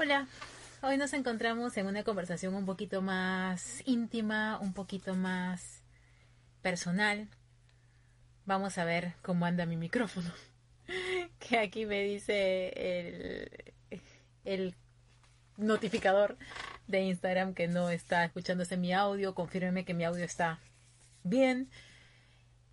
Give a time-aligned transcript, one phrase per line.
[0.00, 0.28] Hola,
[0.80, 5.82] hoy nos encontramos en una conversación un poquito más íntima, un poquito más
[6.62, 7.26] personal.
[8.46, 10.30] Vamos a ver cómo anda mi micrófono.
[11.40, 13.74] Que aquí me dice
[14.44, 14.76] el,
[15.56, 16.38] notificador
[16.86, 19.34] de Instagram que no está escuchándose mi audio.
[19.34, 20.60] Confírmeme que mi audio está
[21.24, 21.68] bien.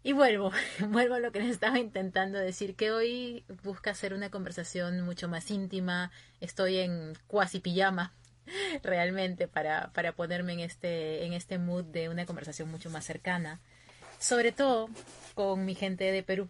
[0.05, 0.51] Y vuelvo,
[0.89, 5.27] vuelvo a lo que les estaba intentando decir, que hoy busca hacer una conversación mucho
[5.27, 6.11] más íntima.
[6.39, 8.13] Estoy en cuasi pijama
[8.83, 13.61] realmente para, para ponerme en este, en este mood de una conversación mucho más cercana.
[14.19, 14.91] Sobre todo
[15.33, 16.49] con mi gente de Perú.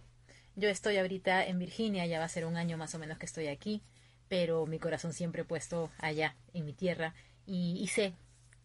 [0.58, 3.26] Yo estoy ahorita en Virginia, ya va a ser un año más o menos que
[3.26, 3.82] estoy aquí,
[4.28, 7.14] pero mi corazón siempre puesto allá, en mi tierra,
[7.46, 8.16] y, y sé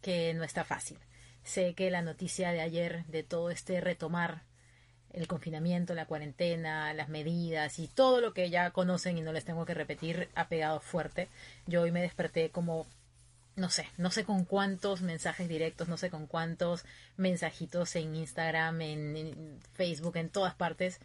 [0.03, 0.99] que no está fácil.
[1.45, 4.50] Sé que la noticia de ayer de todo este retomar
[5.13, 9.45] el confinamiento, la cuarentena, las medidas y todo lo que ya conocen y no les
[9.45, 11.29] tengo que repetir ha pegado fuerte.
[11.67, 12.87] Yo hoy me desperté como
[13.57, 16.85] no sé, no sé con cuántos mensajes directos, no sé con cuántos
[17.17, 20.99] mensajitos en Instagram, en, Facebook, en todas partes,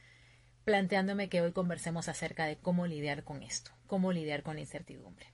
[0.63, 5.27] planteándome que hoy conversemos acerca de cómo lidiar con esto, cómo lidiar con la incertidumbre.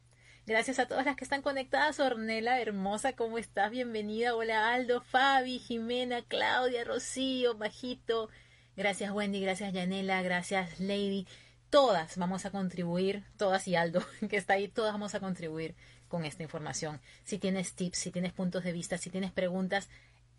[0.48, 2.00] Gracias a todas las que están conectadas.
[2.00, 3.70] Ornela, hermosa, ¿cómo estás?
[3.70, 4.36] Bienvenida.
[4.36, 8.30] Hola Aldo, Fabi, Jimena, Claudia, Rocío, Bajito,
[8.78, 11.28] Gracias Wendy, gracias Yanela, gracias Lady.
[11.70, 15.76] Todas vamos a contribuir, todas y Aldo, que está ahí, todas vamos a contribuir
[16.08, 17.02] con esta información.
[17.26, 19.90] Si tienes tips, si tienes puntos de vista, si tienes preguntas,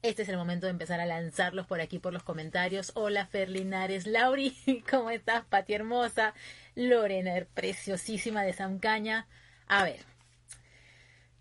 [0.01, 2.93] este es el momento de empezar a lanzarlos por aquí por los comentarios.
[2.95, 4.57] Hola Ferlinares, Lauri,
[4.91, 5.45] ¿cómo estás?
[5.45, 6.33] Pati hermosa,
[6.75, 9.27] Lorena, preciosísima de Samcaña.
[9.69, 10.01] A ver,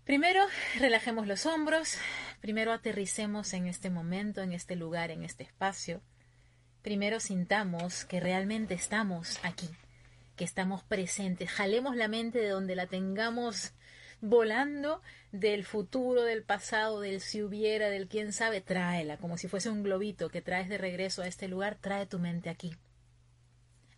[0.04, 0.44] primero
[0.78, 1.96] relajemos los hombros,
[2.42, 6.02] primero aterricemos en este momento, en este lugar, en este espacio
[6.82, 9.68] primero sintamos que realmente estamos aquí,
[10.36, 11.50] que estamos presentes.
[11.50, 13.72] Jalemos la mente de donde la tengamos
[14.20, 19.70] volando del futuro, del pasado, del si hubiera, del quién sabe, tráela, como si fuese
[19.70, 22.74] un globito que traes de regreso a este lugar, trae tu mente aquí.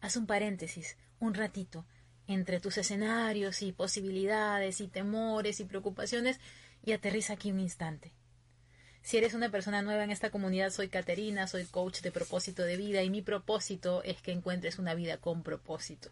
[0.00, 1.86] Haz un paréntesis, un ratito,
[2.26, 6.40] entre tus escenarios y posibilidades y temores y preocupaciones
[6.84, 8.12] y aterriza aquí un instante.
[9.04, 12.78] Si eres una persona nueva en esta comunidad, soy Caterina, soy coach de propósito de
[12.78, 16.08] vida y mi propósito es que encuentres una vida con propósito.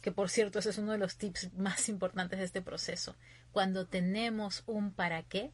[0.00, 3.14] Que por cierto, ese es uno de los tips más importantes de este proceso.
[3.52, 5.52] Cuando tenemos un para qué,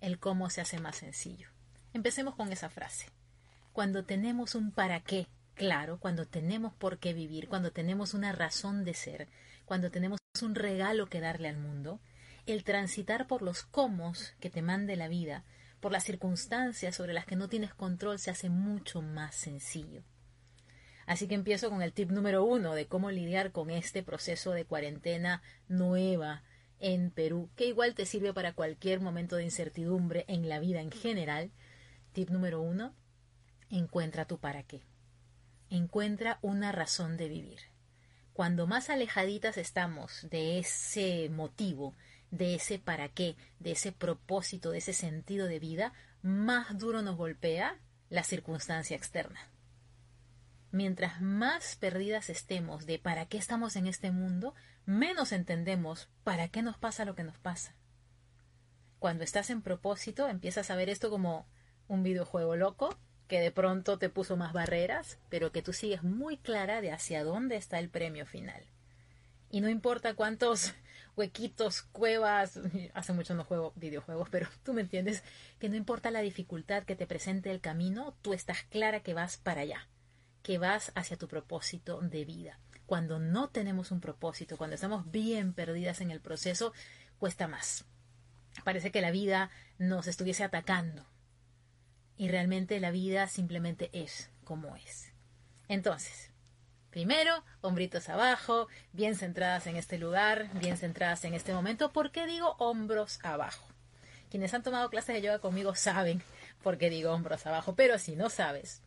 [0.00, 1.48] el cómo se hace más sencillo.
[1.92, 3.06] Empecemos con esa frase.
[3.72, 8.84] Cuando tenemos un para qué, claro, cuando tenemos por qué vivir, cuando tenemos una razón
[8.84, 9.28] de ser,
[9.64, 12.00] cuando tenemos un regalo que darle al mundo,
[12.46, 15.44] el transitar por los cómo que te mande la vida
[15.80, 20.02] por las circunstancias sobre las que no tienes control se hace mucho más sencillo.
[21.06, 24.64] Así que empiezo con el tip número uno de cómo lidiar con este proceso de
[24.64, 26.44] cuarentena nueva
[26.78, 30.92] en Perú, que igual te sirve para cualquier momento de incertidumbre en la vida en
[30.92, 31.50] general.
[32.12, 32.94] Tip número uno,
[33.70, 34.82] encuentra tu para qué.
[35.68, 37.58] Encuentra una razón de vivir.
[38.32, 41.94] Cuando más alejaditas estamos de ese motivo,
[42.30, 45.92] de ese para qué, de ese propósito, de ese sentido de vida,
[46.22, 49.40] más duro nos golpea la circunstancia externa.
[50.72, 54.54] Mientras más perdidas estemos de para qué estamos en este mundo,
[54.86, 57.74] menos entendemos para qué nos pasa lo que nos pasa.
[59.00, 61.46] Cuando estás en propósito, empiezas a ver esto como
[61.88, 62.96] un videojuego loco
[63.26, 67.24] que de pronto te puso más barreras, pero que tú sigues muy clara de hacia
[67.24, 68.62] dónde está el premio final.
[69.50, 70.74] Y no importa cuántos
[71.20, 72.58] huequitos, cuevas.
[72.94, 75.22] Hace mucho no juego videojuegos, pero tú me entiendes
[75.58, 79.36] que no importa la dificultad que te presente el camino, tú estás clara que vas
[79.36, 79.86] para allá,
[80.42, 82.58] que vas hacia tu propósito de vida.
[82.86, 86.72] Cuando no tenemos un propósito, cuando estamos bien perdidas en el proceso,
[87.18, 87.84] cuesta más.
[88.64, 91.06] Parece que la vida nos estuviese atacando.
[92.16, 95.12] Y realmente la vida simplemente es como es.
[95.68, 96.29] Entonces,
[96.90, 101.92] Primero, hombritos abajo, bien centradas en este lugar, bien centradas en este momento.
[101.92, 103.66] ¿Por qué digo hombros abajo?
[104.28, 106.22] Quienes han tomado clases de yoga conmigo saben
[106.62, 108.82] por qué digo hombros abajo, pero si no sabes,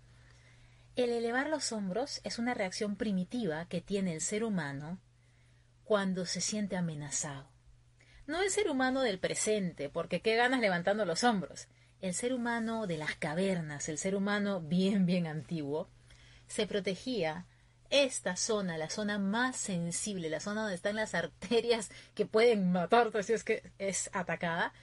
[0.95, 4.99] el elevar los hombros es una reacción primitiva que tiene el ser humano
[5.83, 7.49] cuando se siente amenazado.
[8.27, 11.67] No el ser humano del presente, porque qué ganas levantando los hombros.
[11.99, 15.89] El ser humano de las cavernas, el ser humano bien, bien antiguo,
[16.47, 17.47] se protegía
[17.93, 23.21] esta zona, la zona más sensible, la zona donde están las arterias que pueden matarte
[23.21, 24.73] si es que es atacada,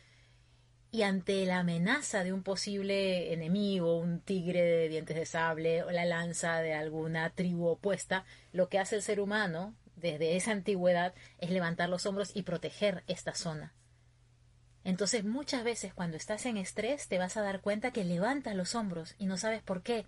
[0.92, 5.90] y ante la amenaza de un posible enemigo, un tigre de dientes de sable o
[5.90, 11.12] la lanza de alguna tribu opuesta, lo que hace el ser humano desde esa antigüedad
[11.38, 13.74] es levantar los hombros y proteger esta zona.
[14.82, 18.74] Entonces muchas veces cuando estás en estrés te vas a dar cuenta que levantas los
[18.74, 20.06] hombros y no sabes por qué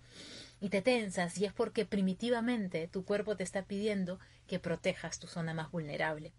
[0.63, 4.17] y te tensas y es porque primitivamente tu cuerpo te está pidiendo
[4.47, 6.31] que protejas tu zona más vulnerable.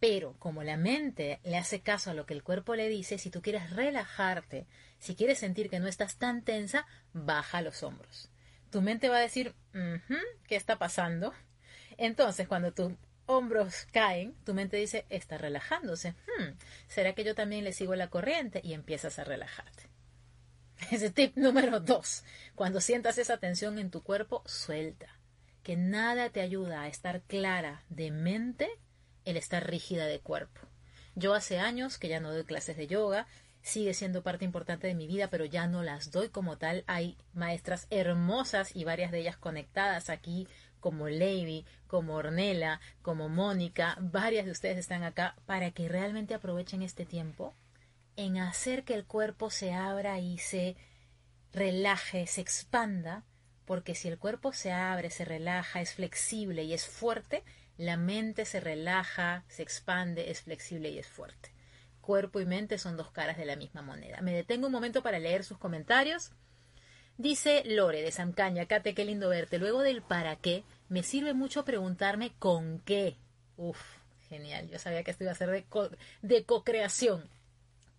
[0.00, 3.28] Pero como la mente le hace caso a lo que el cuerpo le dice, si
[3.28, 4.66] tú quieres relajarte,
[4.98, 8.30] si quieres sentir que no estás tan tensa, baja los hombros.
[8.70, 9.54] Tu mente va a decir,
[10.46, 11.34] ¿qué está pasando?
[11.98, 12.94] Entonces, cuando tus
[13.26, 16.12] hombros caen, tu mente dice, está relajándose.
[16.12, 16.52] Hmm,
[16.86, 18.62] ¿Será que yo también le sigo la corriente?
[18.64, 19.87] Y empiezas a relajarte.
[20.90, 22.24] Ese tip número dos.
[22.54, 25.08] Cuando sientas esa tensión en tu cuerpo, suelta.
[25.62, 28.70] Que nada te ayuda a estar clara de mente
[29.24, 30.60] el estar rígida de cuerpo.
[31.14, 33.26] Yo hace años que ya no doy clases de yoga,
[33.60, 36.84] sigue siendo parte importante de mi vida, pero ya no las doy como tal.
[36.86, 40.48] Hay maestras hermosas y varias de ellas conectadas aquí,
[40.80, 46.82] como Levi, como Ornella, como Mónica, varias de ustedes están acá para que realmente aprovechen
[46.82, 47.54] este tiempo
[48.18, 50.76] en hacer que el cuerpo se abra y se
[51.52, 53.22] relaje, se expanda,
[53.64, 57.44] porque si el cuerpo se abre, se relaja, es flexible y es fuerte,
[57.76, 61.52] la mente se relaja, se expande, es flexible y es fuerte.
[62.00, 64.20] Cuerpo y mente son dos caras de la misma moneda.
[64.20, 66.32] Me detengo un momento para leer sus comentarios.
[67.18, 69.58] Dice Lore de Sancaña, Kate, qué lindo verte.
[69.58, 73.16] Luego del para qué, me sirve mucho preguntarme con qué.
[73.56, 73.80] Uf,
[74.28, 74.68] genial.
[74.68, 75.64] Yo sabía que esto iba a ser de,
[76.22, 77.30] de co-creación.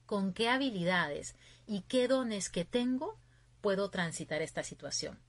[0.09, 1.35] ¿Con qué habilidades
[1.67, 3.19] y qué dones que tengo
[3.61, 5.19] puedo transitar esta situación?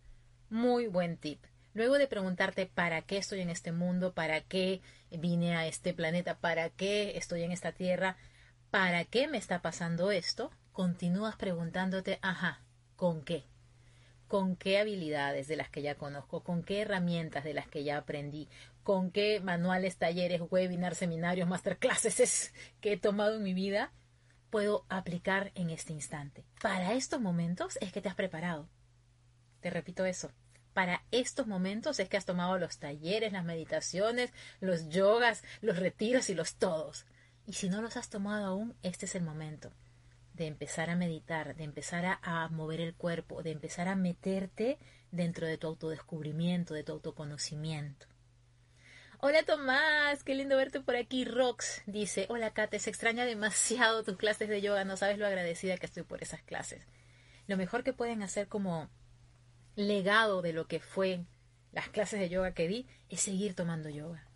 [0.48, 1.44] Muy buen tip.
[1.74, 4.80] Luego de preguntarte para qué estoy en este mundo, para qué
[5.10, 8.16] vine a este planeta, para qué estoy en esta tierra,
[8.70, 12.62] para qué me está pasando esto, continúas preguntándote, ajá,
[12.96, 13.44] ¿con qué?
[14.28, 16.42] ¿Con qué habilidades de las que ya conozco?
[16.42, 18.48] ¿Con qué herramientas de las que ya aprendí?
[18.82, 23.92] ¿Con qué manuales, talleres, webinars, seminarios, masterclasses que he tomado en mi vida
[24.50, 26.44] puedo aplicar en este instante?
[26.60, 28.68] Para estos momentos es que te has preparado.
[29.60, 30.30] Te repito eso
[30.72, 36.30] para estos momentos es que has tomado los talleres, las meditaciones, los yogas, los retiros
[36.30, 37.06] y los todos.
[37.46, 39.72] Y si no los has tomado aún, este es el momento
[40.34, 44.78] de empezar a meditar, de empezar a, a, mover el cuerpo, de empezar a meterte
[45.10, 48.06] dentro de tu autodescubrimiento, de tu autoconocimiento.
[49.22, 51.26] Hola Tomás, qué lindo verte por aquí.
[51.26, 55.76] Rox dice, hola Kate, se extraña demasiado tus clases de yoga, no sabes lo agradecida
[55.76, 56.86] que estoy por esas clases.
[57.46, 58.88] Lo mejor que pueden hacer como
[59.76, 61.26] legado de lo que fue
[61.70, 64.26] las clases de yoga que di es seguir tomando yoga.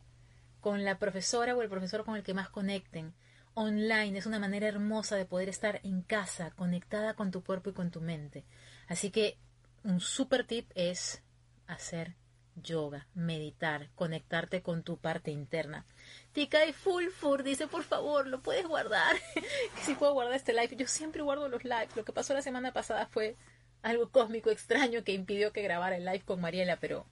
[0.60, 3.14] Con la profesora o el profesor con el que más conecten.
[3.54, 7.72] Online es una manera hermosa de poder estar en casa, conectada con tu cuerpo y
[7.72, 8.44] con tu mente.
[8.86, 9.38] Así que
[9.82, 11.22] un super tip es
[11.66, 12.16] hacer
[12.56, 15.84] yoga, meditar, conectarte con tu parte interna.
[16.32, 19.16] Tika y Fulfur dice, por favor, ¿lo puedes guardar?
[19.82, 20.76] si puedo guardar este live.
[20.76, 21.96] Yo siempre guardo los lives.
[21.96, 23.36] Lo que pasó la semana pasada fue
[23.82, 27.06] algo cósmico extraño que impidió que grabara el live con Mariela, pero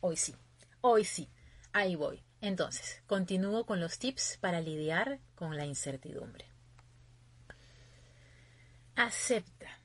[0.00, 0.34] hoy sí,
[0.80, 1.28] hoy sí,
[1.72, 2.22] ahí voy.
[2.40, 6.46] Entonces, continúo con los tips para lidiar con la incertidumbre.
[8.96, 9.81] Acepta.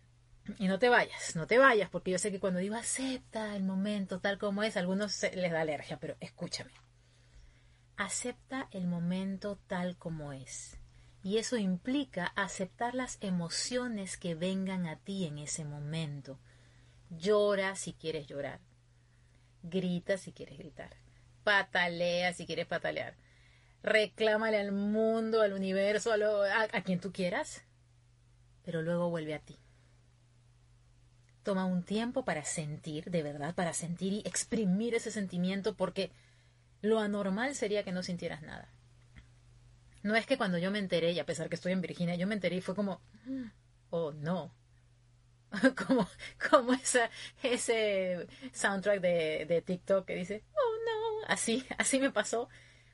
[0.59, 3.63] Y no te vayas, no te vayas, porque yo sé que cuando digo acepta el
[3.63, 6.71] momento tal como es, a algunos les da alergia, pero escúchame.
[7.97, 10.77] Acepta el momento tal como es
[11.27, 16.39] y eso implica aceptar las emociones que vengan a ti en ese momento.
[17.09, 18.61] Llora si quieres llorar.
[19.61, 20.95] Grita si quieres gritar.
[21.43, 23.15] Patalea si quieres patalear.
[23.83, 27.63] Reclámale al mundo, al universo, a, a quien tú quieras.
[28.63, 29.57] Pero luego vuelve a ti.
[31.47, 36.11] Toma un tiempo para sentir, de verdad, para sentir y exprimir ese sentimiento porque
[36.81, 38.67] lo anormal sería que no sintieras nada.
[40.03, 42.27] No es que cuando yo me enteré, y a pesar que estoy en Virginia, yo
[42.27, 42.99] me enteré y fue como,
[43.91, 44.53] oh no.
[45.87, 46.09] como
[46.49, 47.09] como esa,
[47.41, 51.27] ese soundtrack de, de TikTok que dice, oh no.
[51.29, 52.49] Así, así me pasó.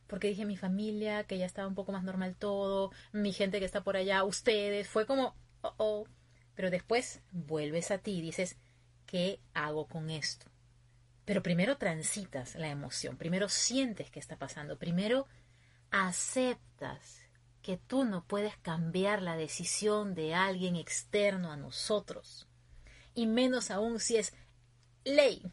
[0.06, 3.66] Porque dije mi familia, que ya estaba un poco más normal todo, mi gente que
[3.66, 6.08] está por allá, ustedes, fue como, oh, oh.
[6.56, 8.58] Pero después vuelves a ti y dices,
[9.06, 10.48] ¿qué hago con esto?
[11.26, 15.28] Pero primero transitas la emoción, primero sientes qué está pasando, primero
[15.90, 17.22] aceptas
[17.62, 22.48] que tú no puedes cambiar la decisión de alguien externo a nosotros,
[23.16, 24.34] y menos aún si es
[25.06, 25.50] ley,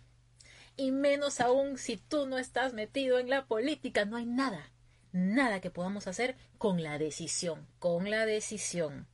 [0.77, 4.73] y menos aún si tú no estás metido en la política, no hay nada,
[5.13, 9.07] nada que podamos hacer con la decisión, con la decisión.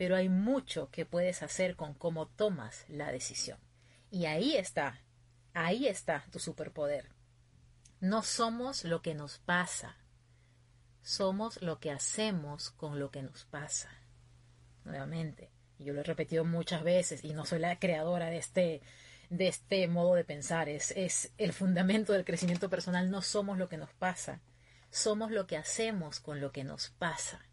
[0.00, 3.58] Pero hay mucho que puedes hacer con cómo tomas la decisión.
[4.10, 5.02] Y ahí está,
[5.52, 7.10] ahí está tu superpoder
[8.00, 9.98] No somos lo que nos pasa,
[11.02, 13.90] somos lo que hacemos con lo que nos pasa.
[14.86, 18.80] Nuevamente, yo lo he repetido muchas veces y no soy la creadora de este,
[19.28, 23.68] de este modo de pensar, es, es el fundamento del crecimiento personal, no somos lo
[23.68, 24.40] que nos pasa,
[24.90, 27.44] somos lo que hacemos con lo que nos pasa.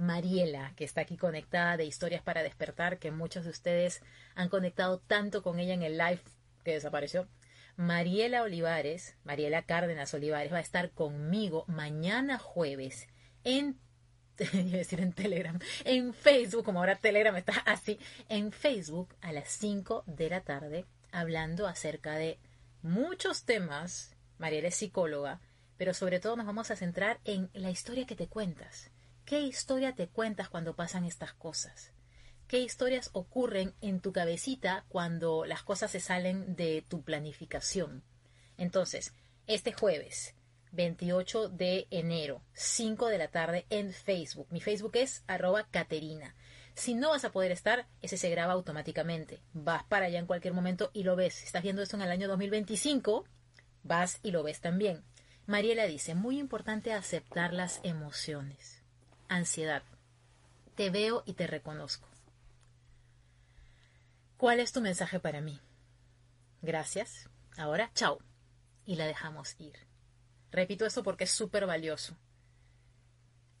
[0.00, 4.02] Mariela, que está aquí conectada de Historias para Despertar, que muchos de ustedes
[4.34, 6.22] han conectado tanto con ella en el live
[6.64, 7.28] que desapareció.
[7.76, 13.08] Mariela Olivares, Mariela Cárdenas Olivares, va a estar conmigo mañana jueves
[13.44, 13.78] en
[14.54, 17.98] iba a decir en Telegram, en Facebook, como ahora Telegram está así,
[18.30, 22.38] en Facebook a las 5 de la tarde, hablando acerca de
[22.80, 24.16] muchos temas.
[24.38, 25.42] Mariela es psicóloga,
[25.76, 28.90] pero sobre todo nos vamos a centrar en la historia que te cuentas.
[29.30, 31.92] ¿Qué historia te cuentas cuando pasan estas cosas?
[32.48, 38.02] ¿Qué historias ocurren en tu cabecita cuando las cosas se salen de tu planificación?
[38.58, 39.14] Entonces,
[39.46, 40.34] este jueves,
[40.72, 44.48] 28 de enero, 5 de la tarde en Facebook.
[44.50, 46.34] Mi Facebook es arroba Caterina.
[46.74, 49.44] Si no vas a poder estar, ese se graba automáticamente.
[49.52, 51.34] Vas para allá en cualquier momento y lo ves.
[51.34, 53.24] Si estás viendo esto en el año 2025,
[53.84, 55.04] vas y lo ves también.
[55.46, 58.79] Mariela dice, muy importante aceptar las emociones.
[59.30, 59.84] Ansiedad.
[60.74, 62.08] Te veo y te reconozco.
[64.36, 65.60] ¿Cuál es tu mensaje para mí?
[66.62, 67.30] Gracias.
[67.56, 68.18] Ahora, chao.
[68.84, 69.86] Y la dejamos ir.
[70.50, 72.16] Repito esto porque es súper valioso.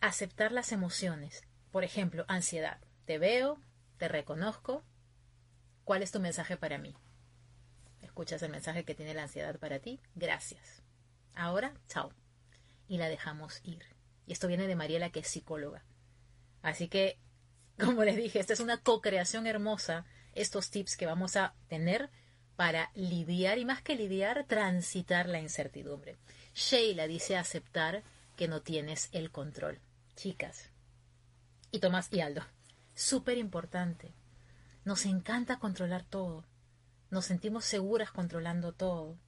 [0.00, 1.44] Aceptar las emociones.
[1.70, 2.80] Por ejemplo, ansiedad.
[3.04, 3.60] Te veo,
[3.96, 4.82] te reconozco.
[5.84, 6.96] ¿Cuál es tu mensaje para mí?
[8.00, 10.00] ¿Escuchas el mensaje que tiene la ansiedad para ti?
[10.16, 10.82] Gracias.
[11.32, 12.12] Ahora, chao.
[12.88, 13.99] Y la dejamos ir.
[14.30, 15.82] Y esto viene de Mariela, que es psicóloga.
[16.62, 17.18] Así que,
[17.80, 22.10] como les dije, esta es una co-creación hermosa estos tips que vamos a tener
[22.54, 26.16] para lidiar y más que lidiar, transitar la incertidumbre.
[26.54, 28.04] Sheila dice aceptar
[28.36, 29.80] que no tienes el control.
[30.14, 30.70] Chicas.
[31.72, 32.42] Y Tomás y Aldo.
[32.94, 34.14] Súper importante.
[34.84, 36.44] Nos encanta controlar todo.
[37.10, 39.18] Nos sentimos seguras controlando todo.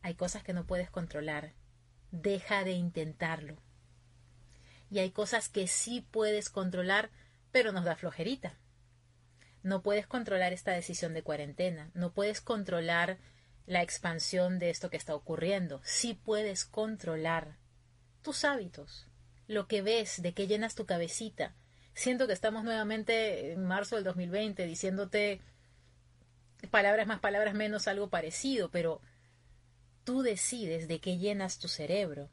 [0.00, 1.52] Hay cosas que no puedes controlar.
[2.10, 3.65] Deja de intentarlo.
[4.90, 7.10] Y hay cosas que sí puedes controlar,
[7.52, 8.54] pero nos da flojerita.
[9.62, 13.18] No puedes controlar esta decisión de cuarentena, no puedes controlar
[13.66, 15.80] la expansión de esto que está ocurriendo.
[15.84, 17.56] Sí puedes controlar
[18.22, 19.08] tus hábitos,
[19.48, 21.54] lo que ves, de qué llenas tu cabecita.
[21.94, 25.40] Siento que estamos nuevamente en marzo del 2020 diciéndote
[26.70, 29.00] palabras más, palabras menos, algo parecido, pero
[30.04, 32.30] tú decides de qué llenas tu cerebro.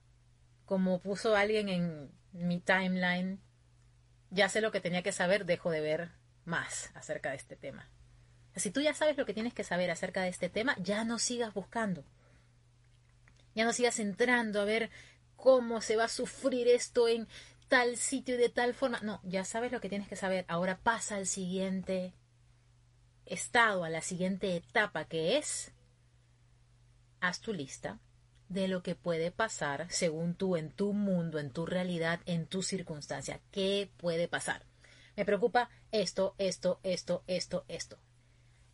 [0.65, 3.39] Como puso alguien en mi timeline,
[4.29, 6.11] ya sé lo que tenía que saber, dejo de ver
[6.45, 7.89] más acerca de este tema.
[8.55, 11.19] Si tú ya sabes lo que tienes que saber acerca de este tema, ya no
[11.19, 12.03] sigas buscando.
[13.55, 14.89] Ya no sigas entrando a ver
[15.35, 17.27] cómo se va a sufrir esto en
[17.67, 18.99] tal sitio y de tal forma.
[19.01, 20.45] No, ya sabes lo que tienes que saber.
[20.47, 22.13] Ahora pasa al siguiente
[23.25, 25.71] estado, a la siguiente etapa, que es,
[27.21, 27.99] haz tu lista
[28.53, 32.63] de lo que puede pasar según tú, en tu mundo, en tu realidad, en tu
[32.63, 33.41] circunstancia.
[33.51, 34.65] ¿Qué puede pasar?
[35.15, 37.99] Me preocupa esto, esto, esto, esto, esto.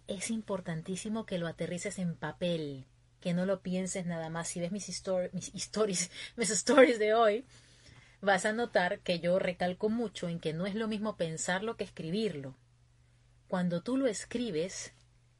[0.07, 2.86] Es importantísimo que lo aterrices en papel,
[3.19, 4.48] que no lo pienses nada más.
[4.48, 7.45] Si ves mis, stories, mis stories de hoy,
[8.21, 11.83] vas a notar que yo recalco mucho en que no es lo mismo pensarlo que
[11.83, 12.55] escribirlo.
[13.48, 14.93] Cuando tú lo escribes,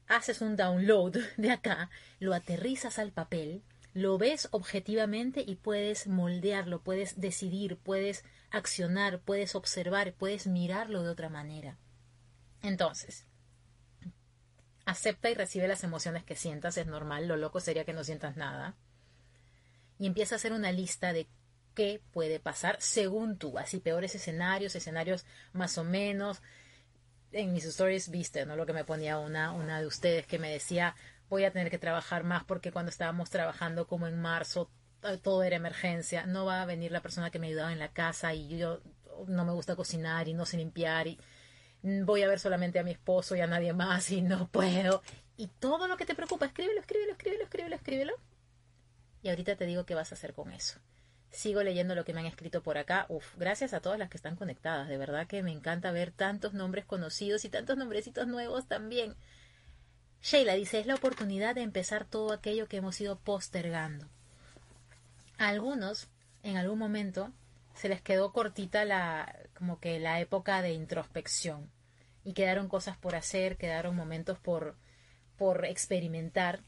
[0.06, 6.82] haces un download de acá, lo aterrizas al papel, lo ves objetivamente y puedes moldearlo,
[6.82, 11.78] puedes decidir, puedes accionar, puedes observar, puedes mirarlo de otra manera.
[12.62, 13.26] Entonces,
[14.84, 18.36] acepta y recibe las emociones que sientas, es normal, lo loco sería que no sientas
[18.36, 18.76] nada.
[19.98, 21.28] Y empieza a hacer una lista de
[21.74, 26.42] qué puede pasar según tú, así peores escenarios, escenarios más o menos.
[27.32, 28.56] En mis stories viste, ¿no?
[28.56, 30.96] Lo que me ponía una, una de ustedes que me decía,
[31.30, 34.70] voy a tener que trabajar más porque cuando estábamos trabajando como en marzo
[35.22, 38.34] todo era emergencia, no va a venir la persona que me ayudaba en la casa
[38.34, 38.82] y yo
[39.26, 41.18] no me gusta cocinar y no sé limpiar y
[41.82, 45.02] voy a ver solamente a mi esposo y a nadie más y no puedo.
[45.36, 48.14] Y todo lo que te preocupa, escríbelo, escríbelo, escríbelo, escríbelo, escríbelo.
[49.22, 50.80] Y ahorita te digo qué vas a hacer con eso.
[51.30, 53.06] Sigo leyendo lo que me han escrito por acá.
[53.36, 54.88] Gracias a todas las que están conectadas.
[54.88, 59.14] De verdad que me encanta ver tantos nombres conocidos y tantos nombrecitos nuevos también.
[60.22, 64.08] Sheila dice, es la oportunidad de empezar todo aquello que hemos ido postergando
[65.40, 66.08] algunos,
[66.42, 67.32] en algún momento,
[67.74, 71.70] se les quedó cortita la, como que la época de introspección
[72.24, 74.76] y quedaron cosas por hacer, quedaron momentos por,
[75.38, 76.62] por experimentar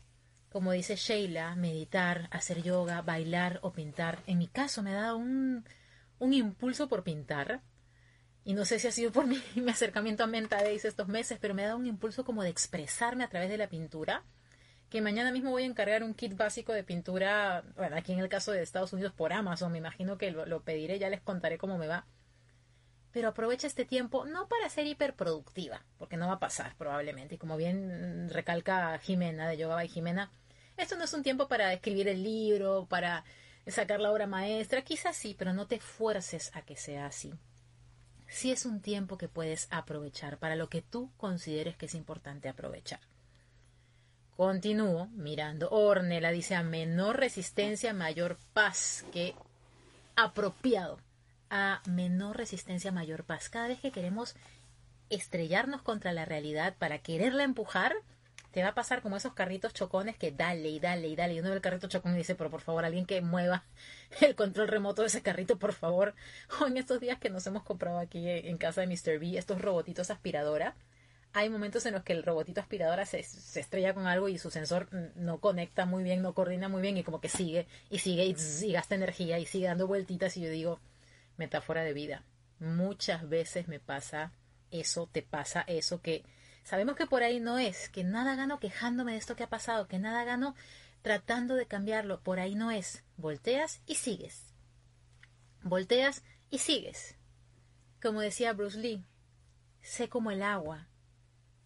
[0.51, 4.19] como dice Sheila, meditar, hacer yoga, bailar o pintar.
[4.27, 5.65] En mi caso me da un,
[6.19, 7.63] un impulso por pintar.
[8.45, 11.55] Y no sé si ha sido por mi, mi acercamiento a Menta estos meses, pero
[11.55, 14.25] me da un impulso como de expresarme a través de la pintura.
[14.91, 18.29] Que mañana mismo voy a encargar un kit básico de pintura, bueno, aquí en el
[18.29, 21.57] caso de Estados Unidos por Amazon, me imagino que lo, lo pediré, ya les contaré
[21.57, 22.07] cómo me va.
[23.11, 27.37] Pero aprovecha este tiempo no para ser hiperproductiva, porque no va a pasar probablemente.
[27.37, 30.31] Y como bien recalca Jimena de Yoga by Jimena,
[30.77, 33.25] esto no es un tiempo para escribir el libro, para
[33.67, 37.33] sacar la obra maestra, quizás sí, pero no te fuerces a que sea así.
[38.33, 42.49] Sí es un tiempo que puedes aprovechar para lo que tú consideres que es importante
[42.49, 43.01] aprovechar.
[44.39, 45.69] Continúo mirando.
[45.71, 49.05] Ornella dice a menor resistencia, mayor paz.
[49.13, 49.35] Que
[50.17, 50.99] apropiado.
[51.51, 53.51] A menor resistencia, mayor paz.
[53.51, 54.35] Cada vez que queremos
[55.11, 57.95] estrellarnos contra la realidad para quererla empujar,
[58.53, 61.35] te va a pasar como esos carritos chocones que dale y dale y dale.
[61.35, 63.65] Y uno ve el carrito chocón y dice, pero por favor, alguien que mueva
[64.21, 66.15] el control remoto de ese carrito, por favor.
[66.61, 69.19] O en estos días que nos hemos comprado aquí en casa de Mr.
[69.19, 70.77] B, estos robotitos aspiradora.
[71.33, 74.51] Hay momentos en los que el robotito aspiradora se, se estrella con algo y su
[74.51, 78.27] sensor no conecta muy bien, no coordina muy bien y como que sigue y sigue
[78.27, 80.79] y, y gasta energía y sigue dando vueltitas y yo digo,
[81.39, 82.23] metáfora de vida.
[82.61, 84.31] Muchas veces me pasa
[84.71, 86.23] eso, te pasa eso que
[86.63, 89.89] Sabemos que por ahí no es, que nada gano quejándome de esto que ha pasado,
[89.89, 90.55] que nada gano
[91.03, 93.03] tratando de cambiarlo, por ahí no es.
[93.17, 94.55] Volteas y sigues.
[95.63, 97.17] Volteas y sigues.
[98.01, 99.05] Como decía Bruce Lee,
[99.81, 100.89] sé como el agua.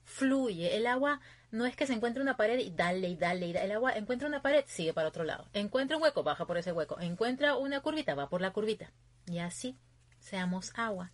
[0.05, 0.77] Fluye.
[0.77, 3.67] El agua no es que se encuentre una pared y dale y dale y dale.
[3.67, 5.49] El agua encuentra una pared, sigue para otro lado.
[5.53, 7.01] Encuentra un hueco, baja por ese hueco.
[7.01, 8.93] Encuentra una curvita, va por la curvita.
[9.27, 9.79] Y así
[10.19, 11.13] seamos agua.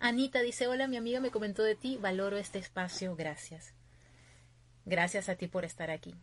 [0.00, 3.74] Anita dice, hola, mi amiga me comentó de ti, valoro este espacio, gracias.
[4.84, 6.14] Gracias a ti por estar aquí.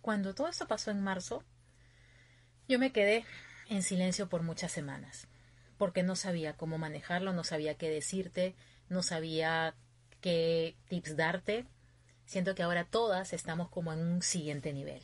[0.00, 1.44] Cuando todo esto pasó en marzo,
[2.68, 3.24] yo me quedé
[3.68, 5.28] en silencio por muchas semanas,
[5.78, 8.54] porque no sabía cómo manejarlo, no sabía qué decirte,
[8.88, 9.74] no sabía
[10.20, 11.66] qué tips darte.
[12.26, 15.02] Siento que ahora todas estamos como en un siguiente nivel.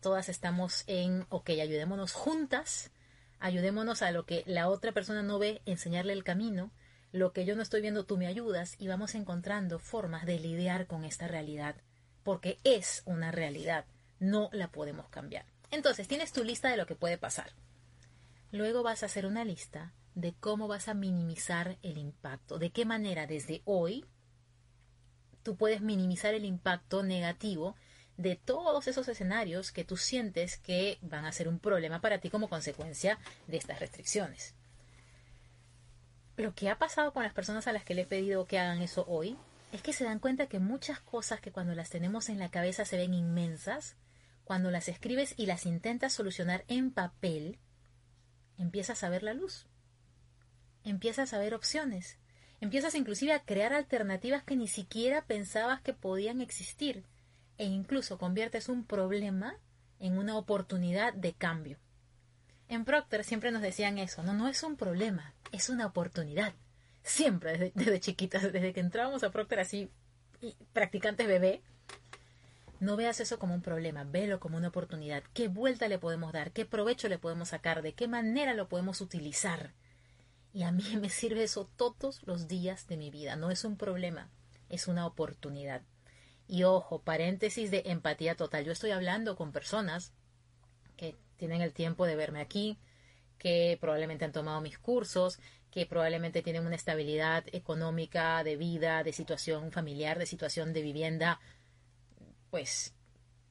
[0.00, 2.90] Todas estamos en, ok, ayudémonos juntas,
[3.38, 6.70] ayudémonos a lo que la otra persona no ve, enseñarle el camino,
[7.12, 10.86] lo que yo no estoy viendo tú me ayudas y vamos encontrando formas de lidiar
[10.86, 11.76] con esta realidad,
[12.22, 13.86] porque es una realidad,
[14.18, 15.46] no la podemos cambiar.
[15.70, 17.52] Entonces, tienes tu lista de lo que puede pasar.
[18.50, 22.84] Luego vas a hacer una lista de cómo vas a minimizar el impacto, de qué
[22.84, 24.04] manera desde hoy
[25.42, 27.76] tú puedes minimizar el impacto negativo
[28.16, 32.30] de todos esos escenarios que tú sientes que van a ser un problema para ti
[32.30, 34.55] como consecuencia de estas restricciones
[36.36, 38.82] lo que ha pasado con las personas a las que le he pedido que hagan
[38.82, 39.36] eso hoy
[39.72, 42.84] es que se dan cuenta que muchas cosas que cuando las tenemos en la cabeza
[42.84, 43.96] se ven inmensas,
[44.44, 47.58] cuando las escribes y las intentas solucionar en papel,
[48.58, 49.66] empiezas a ver la luz.
[50.84, 52.18] Empiezas a ver opciones.
[52.60, 57.04] Empiezas inclusive a crear alternativas que ni siquiera pensabas que podían existir.
[57.58, 59.56] E incluso conviertes un problema
[59.98, 61.78] en una oportunidad de cambio.
[62.68, 66.52] En Procter siempre nos decían eso, no, no es un problema, es una oportunidad.
[67.02, 69.90] Siempre, desde, chiquitas, desde que entrábamos a Procter así,
[70.72, 71.62] practicantes bebé,
[72.80, 75.22] no veas eso como un problema, velo como una oportunidad.
[75.32, 76.52] ¿Qué vuelta le podemos dar?
[76.52, 77.82] ¿Qué provecho le podemos sacar?
[77.82, 79.72] ¿De qué manera lo podemos utilizar?
[80.52, 83.36] Y a mí me sirve eso todos los días de mi vida.
[83.36, 84.28] No es un problema,
[84.68, 85.82] es una oportunidad.
[86.48, 88.64] Y ojo, paréntesis de empatía total.
[88.64, 90.12] Yo estoy hablando con personas
[90.96, 92.78] que tienen el tiempo de verme aquí,
[93.38, 95.38] que probablemente han tomado mis cursos,
[95.70, 101.38] que probablemente tienen una estabilidad económica, de vida, de situación familiar, de situación de vivienda,
[102.50, 102.94] pues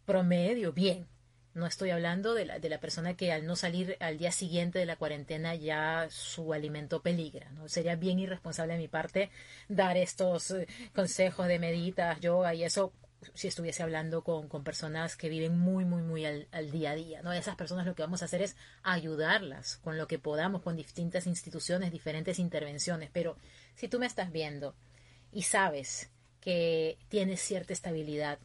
[0.05, 1.07] promedio, bien.
[1.53, 4.79] No estoy hablando de la, de la persona que al no salir al día siguiente
[4.79, 7.49] de la cuarentena ya su alimento peligra.
[7.51, 7.69] ¿no?
[7.69, 9.29] Sería bien irresponsable de mi parte
[9.69, 12.91] dar estos eh, consejos de meditas, yoga y eso
[13.33, 17.33] si estuviese hablando con, personas que viven muy, muy, muy al, día a día, ¿no?
[17.33, 21.27] Esas personas lo que vamos a hacer es ayudarlas con lo que podamos, con distintas
[21.27, 23.09] instituciones, diferentes intervenciones.
[23.11, 23.37] Pero
[23.75, 24.75] si tú me estás viendo
[25.31, 26.09] y sabes
[26.41, 28.39] que tienes cierta estabilidad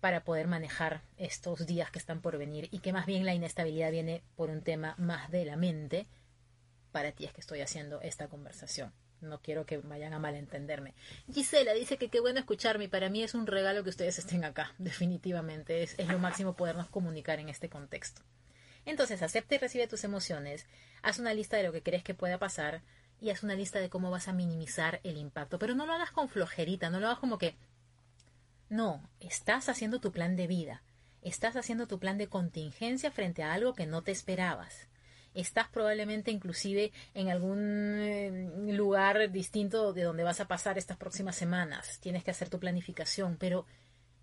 [0.00, 3.90] para poder manejar estos días que están por venir y que más bien la inestabilidad
[3.90, 6.06] viene por un tema más de la mente,
[6.92, 8.92] para ti es que estoy haciendo esta conversación.
[9.20, 10.94] No quiero que vayan a malentenderme.
[11.32, 12.88] Gisela dice que qué bueno escucharme.
[12.88, 14.74] Para mí es un regalo que ustedes estén acá.
[14.78, 15.82] Definitivamente.
[15.82, 18.22] Es, es lo máximo podernos comunicar en este contexto.
[18.86, 20.66] Entonces, acepta y recibe tus emociones.
[21.02, 22.82] Haz una lista de lo que crees que pueda pasar
[23.20, 25.58] y haz una lista de cómo vas a minimizar el impacto.
[25.58, 27.56] Pero no lo hagas con flojerita, no lo hagas como que...
[28.68, 30.82] No, estás haciendo tu plan de vida.
[31.22, 34.88] Estás haciendo tu plan de contingencia frente a algo que no te esperabas.
[35.34, 41.36] Estás probablemente inclusive en algún eh, lugar distinto de donde vas a pasar estas próximas
[41.36, 41.98] semanas.
[42.00, 43.66] Tienes que hacer tu planificación, pero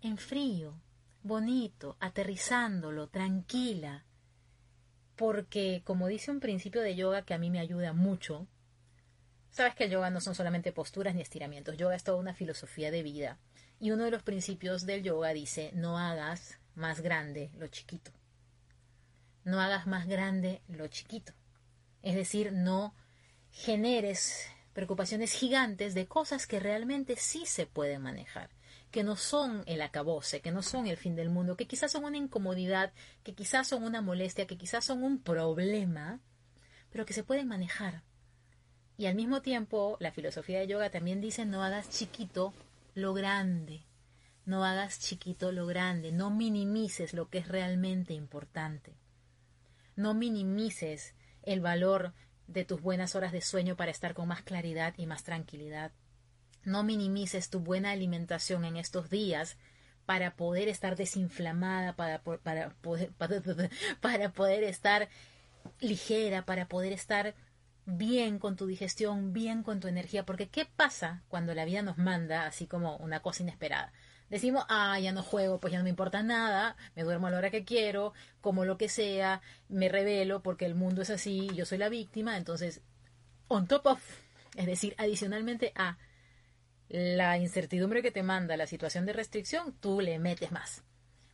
[0.02, 0.74] en frío,
[1.22, 4.04] bonito, aterrizándolo, tranquila.
[5.16, 8.46] Porque, como dice un principio de yoga que a mí me ayuda mucho,
[9.50, 12.90] sabes que el yoga no son solamente posturas ni estiramientos, yoga es toda una filosofía
[12.90, 13.38] de vida.
[13.80, 18.12] Y uno de los principios del yoga dice, no hagas más grande lo chiquito.
[19.48, 21.32] No hagas más grande lo chiquito.
[22.02, 22.94] Es decir, no
[23.50, 28.50] generes preocupaciones gigantes de cosas que realmente sí se pueden manejar
[28.90, 32.04] que no son el acabose, que no son el fin del mundo, que quizás son
[32.04, 36.20] una incomodidad, que quizás son una molestia, que quizás son un problema,
[36.90, 38.02] pero que se pueden manejar.
[38.96, 42.54] Y al mismo tiempo, la filosofía de yoga también dice no hagas chiquito
[42.94, 43.84] lo grande,
[44.44, 48.94] no hagas chiquito lo grande, no minimices lo que es realmente importante.
[49.98, 52.12] No minimices el valor
[52.46, 55.90] de tus buenas horas de sueño para estar con más claridad y más tranquilidad.
[56.62, 59.56] No minimices tu buena alimentación en estos días
[60.06, 62.76] para poder estar desinflamada, para, para,
[64.00, 65.08] para, poder estar
[65.80, 67.34] ligera, para poder estar
[67.84, 71.98] bien con tu digestión, bien con tu energía, porque ¿qué pasa cuando la vida nos
[71.98, 73.92] manda así como una cosa inesperada?
[74.30, 77.38] Decimos, ah, ya no juego, pues ya no me importa nada, me duermo a la
[77.38, 81.64] hora que quiero, como lo que sea, me revelo porque el mundo es así, yo
[81.64, 82.82] soy la víctima, entonces,
[83.48, 84.02] on top of,
[84.56, 85.96] es decir, adicionalmente a
[86.88, 90.82] la incertidumbre que te manda la situación de restricción, tú le metes más.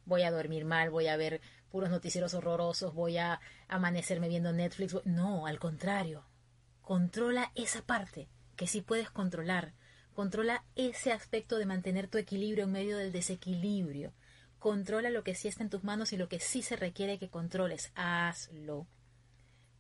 [0.05, 4.97] Voy a dormir mal, voy a ver puros noticieros horrorosos, voy a amanecerme viendo Netflix.
[5.05, 6.25] No, al contrario.
[6.83, 9.73] Controla esa parte que sí puedes controlar.
[10.15, 14.13] Controla ese aspecto de mantener tu equilibrio en medio del desequilibrio.
[14.61, 17.29] Controla lo que sí está en tus manos y lo que sí se requiere que
[17.29, 17.91] controles.
[17.97, 18.87] Hazlo.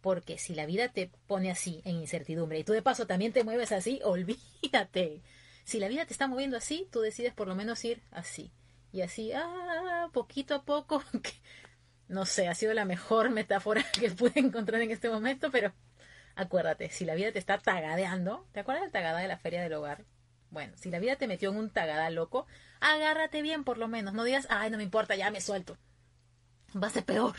[0.00, 3.44] Porque si la vida te pone así, en incertidumbre, y tú de paso también te
[3.44, 5.22] mueves así, olvídate.
[5.62, 8.50] Si la vida te está moviendo así, tú decides por lo menos ir así.
[8.92, 11.02] Y así, ah, poquito a poco,
[12.08, 15.72] no sé, ha sido la mejor metáfora que pude encontrar en este momento, pero
[16.34, 19.74] acuérdate, si la vida te está tagadeando, ¿te acuerdas del tagada de la feria del
[19.74, 20.04] hogar?
[20.54, 22.46] Bueno, si la vida te metió en un tagada loco,
[22.80, 25.76] agárrate bien por lo menos, no digas, ay, no me importa, ya me suelto.
[26.74, 27.36] Va a ser peor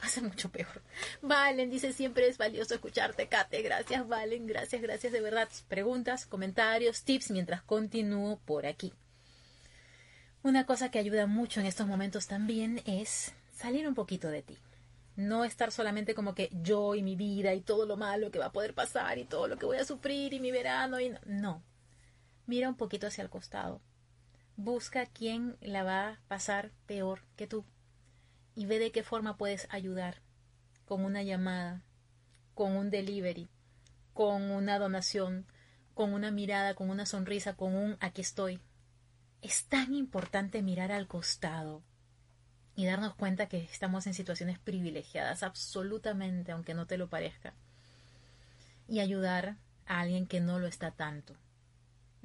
[0.00, 0.82] va a ser mucho peor.
[1.22, 3.62] Valen dice, siempre es valioso escucharte, Kate.
[3.62, 4.46] Gracias, Valen.
[4.46, 5.48] Gracias, gracias de verdad.
[5.68, 8.92] Preguntas, comentarios, tips mientras continúo por aquí.
[10.42, 14.58] Una cosa que ayuda mucho en estos momentos también es salir un poquito de ti.
[15.16, 18.46] No estar solamente como que yo y mi vida y todo lo malo que va
[18.46, 21.18] a poder pasar y todo lo que voy a sufrir y mi verano y no.
[21.24, 21.62] no.
[22.46, 23.80] Mira un poquito hacia el costado.
[24.56, 27.64] Busca quién la va a pasar peor que tú
[28.54, 30.22] y ve de qué forma puedes ayudar
[30.86, 31.82] con una llamada,
[32.54, 33.48] con un delivery,
[34.14, 35.44] con una donación,
[35.92, 38.60] con una mirada, con una sonrisa, con un aquí estoy.
[39.42, 41.82] Es tan importante mirar al costado
[42.76, 47.54] y darnos cuenta que estamos en situaciones privilegiadas, absolutamente, aunque no te lo parezca,
[48.86, 49.56] y ayudar
[49.86, 51.34] a alguien que no lo está tanto.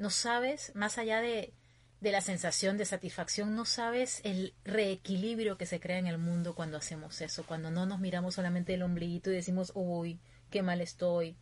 [0.02, 1.54] No sabes, más allá de
[2.02, 6.56] de la sensación de satisfacción, no sabes el reequilibrio que se crea en el mundo
[6.56, 10.82] cuando hacemos eso, cuando no nos miramos solamente el ombliguito y decimos, uy, qué mal
[10.82, 11.38] estoy.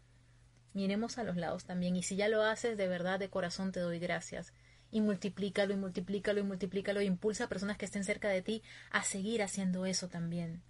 [0.74, 3.80] Miremos a los lados también, y si ya lo haces, de verdad, de corazón te
[3.80, 4.52] doy gracias.
[4.91, 8.62] Y multiplícalo y multiplícalo y multiplícalo e impulsa a personas que estén cerca de ti
[8.91, 10.62] a seguir haciendo eso también.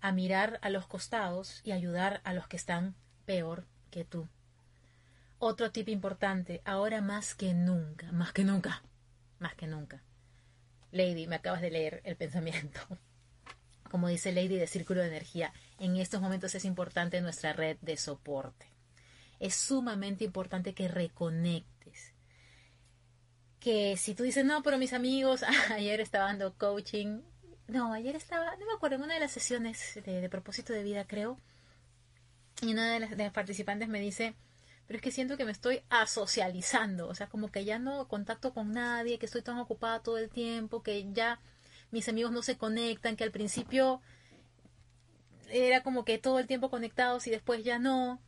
[0.00, 2.94] A mirar a los costados y ayudar a los que están
[3.26, 4.28] peor que tú.
[5.40, 8.82] Otro tip importante, ahora más que nunca, más que nunca,
[9.38, 10.02] más que nunca.
[10.90, 12.80] Lady, me acabas de leer el pensamiento.
[13.90, 17.96] Como dice Lady de Círculo de Energía, en estos momentos es importante nuestra red de
[17.96, 18.66] soporte.
[19.38, 22.12] Es sumamente importante que reconectes.
[23.60, 27.20] Que si tú dices, no, pero mis amigos, ayer estaba dando coaching.
[27.68, 31.06] No, ayer estaba, no me acuerdo, en una de las sesiones de, propósito de vida,
[31.06, 31.38] creo.
[32.60, 34.34] Y una de las, participantes me dice,
[34.88, 38.54] pero es que siento que me estoy asocializando, o sea, como que ya no contacto
[38.54, 41.40] con nadie, que estoy tan ocupada todo el tiempo, que ya
[41.90, 44.00] mis amigos no se conectan, que al principio
[45.50, 48.18] era como que todo el tiempo conectados y después ya no.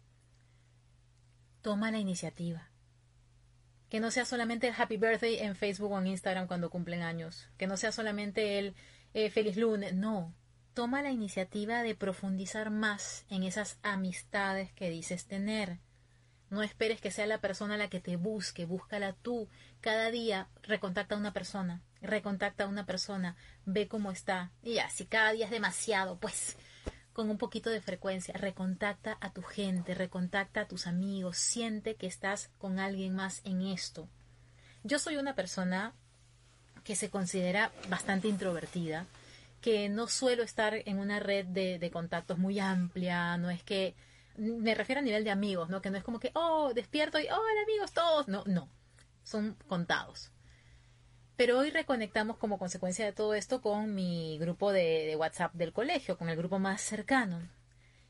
[1.62, 2.68] Toma la iniciativa.
[3.88, 7.48] Que no sea solamente el happy birthday en Facebook o en Instagram cuando cumplen años.
[7.56, 8.74] Que no sea solamente el
[9.14, 9.94] eh, feliz lunes.
[9.94, 10.34] No.
[10.74, 15.78] Toma la iniciativa de profundizar más en esas amistades que dices tener
[16.50, 19.48] no esperes que sea la persona la que te busque, búscala tú.
[19.80, 21.80] Cada día recontacta a una persona.
[22.02, 23.36] recontacta a una persona,
[23.66, 24.50] ve cómo está.
[24.62, 26.56] Y ya, si cada día es demasiado, pues
[27.12, 32.06] con un poquito de frecuencia, recontacta a tu gente, recontacta a tus amigos, siente que
[32.06, 34.08] estás con alguien más en esto.
[34.82, 35.92] Yo soy una persona
[36.82, 39.06] que se considera bastante introvertida,
[39.60, 43.94] que no suelo estar en una red de, de contactos muy amplia, no es que
[44.36, 45.82] me refiero a nivel de amigos, ¿no?
[45.82, 48.28] Que no es como que, oh, despierto y, hola amigos todos.
[48.28, 48.68] No, no,
[49.22, 50.32] son contados.
[51.36, 56.18] Pero hoy reconectamos como consecuencia de todo esto con mi grupo de, WhatsApp del colegio,
[56.18, 57.40] con el grupo más cercano.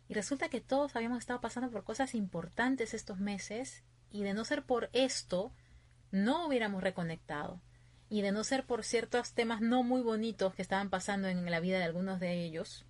[0.08, 4.44] Y resulta que todos habíamos estado pasando por cosas importantes estos meses y de no
[4.44, 5.52] ser por esto,
[6.10, 7.60] no hubiéramos reconectado.
[8.08, 11.60] Y de no ser por ciertos temas no muy bonitos que estaban pasando en la
[11.60, 12.84] vida de algunos de ellos,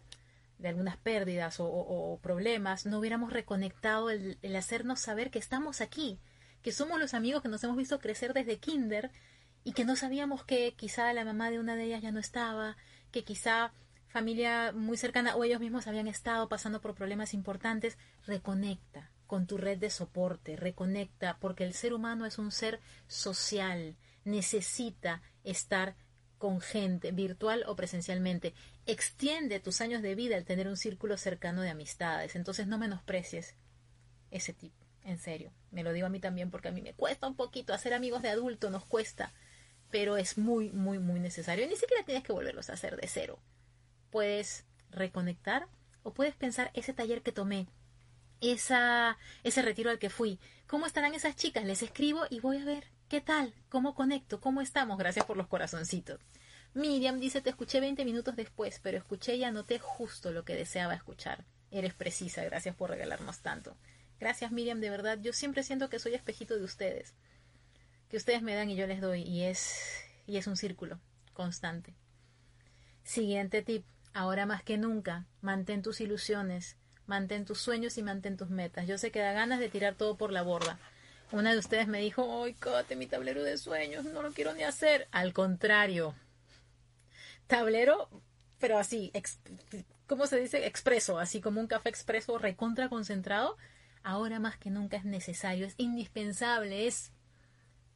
[0.61, 6.19] de algunas pérdidas o, problemas, no hubiéramos reconectado el, el hacernos saber que estamos aquí,
[6.63, 9.11] que somos los amigos que nos hemos visto crecer desde kinder
[9.65, 12.77] y que no sabíamos que quizá la mamá de una de ellas ya no estaba,
[13.11, 13.73] que quizá
[14.09, 17.97] familia muy cercana o ellos mismos habían estado pasando por problemas importantes,
[18.27, 23.97] reconecta con tu red de soporte, reconecta, porque el ser humano es un ser social,
[24.25, 25.95] necesita estar
[26.41, 28.53] con gente, virtual o presencialmente.
[28.87, 33.55] Extiende tus años de vida al tener un círculo cercano de amistades, entonces no menosprecies
[34.33, 35.53] ese tipo, en serio.
[35.71, 38.23] Me lo digo a mí también porque a mí me cuesta un poquito hacer amigos
[38.23, 39.33] de adulto, nos cuesta
[39.91, 41.67] pero es muy, muy, muy necesario.
[41.67, 43.39] Ni siquiera tienes que volverlos a hacer de cero.
[44.11, 45.67] Puedes reconectar
[46.03, 47.67] o puedes pensar ese taller que tomé,
[48.41, 50.39] esa, ese retiro al que fui.
[50.67, 51.65] ¿Cómo estarán esas chicas?
[51.65, 54.97] Les escribo y voy a ver qué tal, cómo conecto, cómo estamos.
[54.97, 56.19] Gracias por los corazoncitos.
[56.73, 60.95] Miriam dice, te escuché 20 minutos después, pero escuché y anoté justo lo que deseaba
[60.95, 61.45] escuchar.
[61.71, 63.77] Eres precisa, gracias por regalarnos tanto.
[64.19, 67.15] Gracias Miriam, de verdad, yo siempre siento que soy espejito de ustedes
[68.11, 71.01] que ustedes me dan y yo les doy y es y es un círculo
[71.33, 71.95] constante.
[73.05, 78.51] Siguiente tip, ahora más que nunca, mantén tus ilusiones, mantén tus sueños y mantén tus
[78.51, 78.87] metas.
[78.87, 80.79] Yo sé que da ganas de tirar todo por la borda.
[81.33, 84.05] Una de ustedes me dijo, ¡ay, cate mi tablero de sueños!
[84.05, 85.07] No lo quiero ni hacer.
[85.13, 86.15] Al contrario,
[87.47, 88.09] tablero,
[88.59, 89.13] pero así,
[90.07, 90.67] ¿cómo se dice?
[90.67, 93.57] Expreso, así como un café expreso recontra concentrado.
[94.03, 97.13] Ahora más que nunca es necesario, es indispensable, es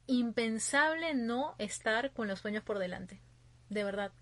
[0.07, 3.20] impensable no estar con los sueños por delante.
[3.68, 4.12] De verdad.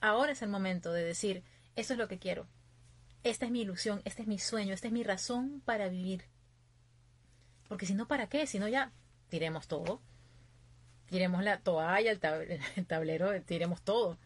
[0.00, 1.42] Ahora es el momento de decir,
[1.76, 2.46] esto es lo que quiero.
[3.22, 6.24] Esta es mi ilusión, este es mi sueño, esta es mi razón para vivir.
[7.74, 8.46] Porque si no, ¿para qué?
[8.46, 8.92] Si no, ya
[9.28, 10.00] tiremos todo.
[11.06, 12.12] Tiremos la toalla,
[12.76, 14.16] el, tablero, tiremos todo.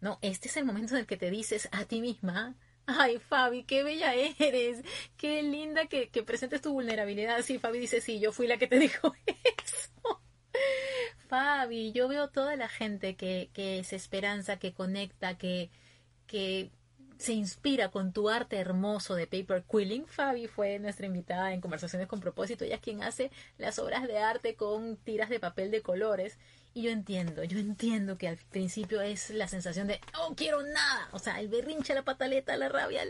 [0.00, 2.54] No, este es el momento en el que te dices a ti misma,
[2.86, 4.84] ay Fabi, qué bella eres,
[5.16, 7.42] qué linda que, que presentes tu vulnerabilidad.
[7.42, 10.20] Sí, Fabi dice, sí, yo fui la que te dijo eso.
[11.26, 15.68] Fabi, yo veo toda la gente que, que es esperanza, que conecta, que,
[16.28, 16.70] que
[17.18, 20.06] se inspira con tu arte hermoso de paper quilling.
[20.06, 22.64] Fabi fue nuestra invitada en Conversaciones con Propósito.
[22.64, 26.38] Ella es quien hace las obras de arte con tiras de papel de colores.
[26.74, 31.08] Y yo entiendo, yo entiendo que al principio es la sensación de, oh, quiero nada.
[31.12, 33.02] O sea, el berrinche, la pataleta, la rabia.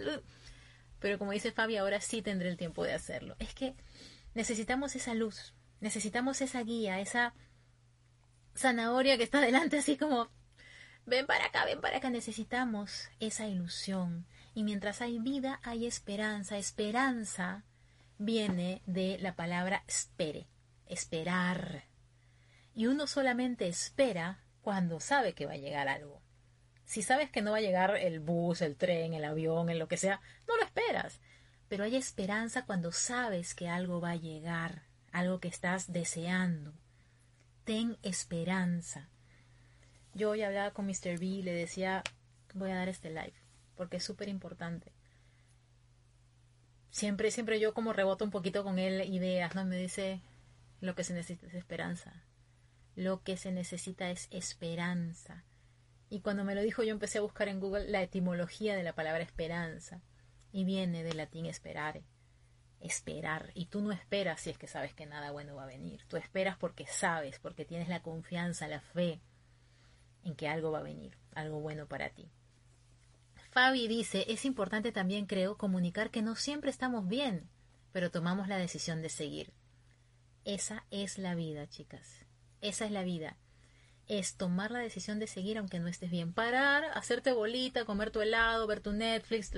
[1.01, 3.37] Pero como dice Fabi, ahora sí tendré el tiempo de hacerlo.
[3.39, 3.75] Es que
[4.35, 7.35] necesitamos esa luz, necesitamos esa guía, esa
[8.57, 10.29] zanahoria que está delante así como,
[11.07, 14.27] ven para acá, ven para acá, necesitamos esa ilusión.
[14.55, 16.59] Y mientras hay vida, hay esperanza.
[16.59, 17.65] Esperanza
[18.19, 20.47] viene de la palabra espere,
[20.87, 21.85] esperar.
[22.75, 26.23] Y uno solamente espera cuando sabe que va a llegar algo.
[26.85, 29.89] Si sabes que no va a llegar el bus, el tren, el avión, en lo
[29.89, 31.21] que sea, no lo esperas.
[31.69, 36.75] Pero hay esperanza cuando sabes que algo va a llegar, algo que estás deseando
[37.65, 39.09] ten esperanza.
[40.15, 41.19] Yo hoy hablaba con Mr.
[41.19, 42.03] B y le decía,
[42.55, 43.35] voy a dar este live,
[43.77, 44.93] porque es súper importante.
[46.91, 49.65] Siempre, siempre yo como reboto un poquito con él ideas, ¿no?
[49.65, 50.21] Me dice,
[50.81, 52.23] lo que se necesita es esperanza.
[52.95, 55.43] Lo que se necesita es esperanza.
[56.09, 58.95] Y cuando me lo dijo yo empecé a buscar en Google la etimología de la
[58.95, 60.01] palabra esperanza.
[60.53, 62.05] Y viene del latín esperare
[62.85, 63.51] esperar.
[63.55, 66.03] Y tú no esperas si es que sabes que nada bueno va a venir.
[66.07, 69.21] Tú esperas porque sabes, porque tienes la confianza, la fe
[70.25, 72.31] en que algo va a venir, algo bueno para ti.
[73.51, 77.49] Fabi dice, es importante también, creo, comunicar que no siempre estamos bien,
[77.93, 79.53] pero tomamos la decisión de seguir.
[80.45, 82.27] Esa es la vida, chicas.
[82.61, 83.37] Esa es la vida.
[84.09, 86.33] Es tomar la decisión de seguir aunque no estés bien.
[86.33, 89.53] Parar, hacerte bolita, comer tu helado, ver tu Netflix,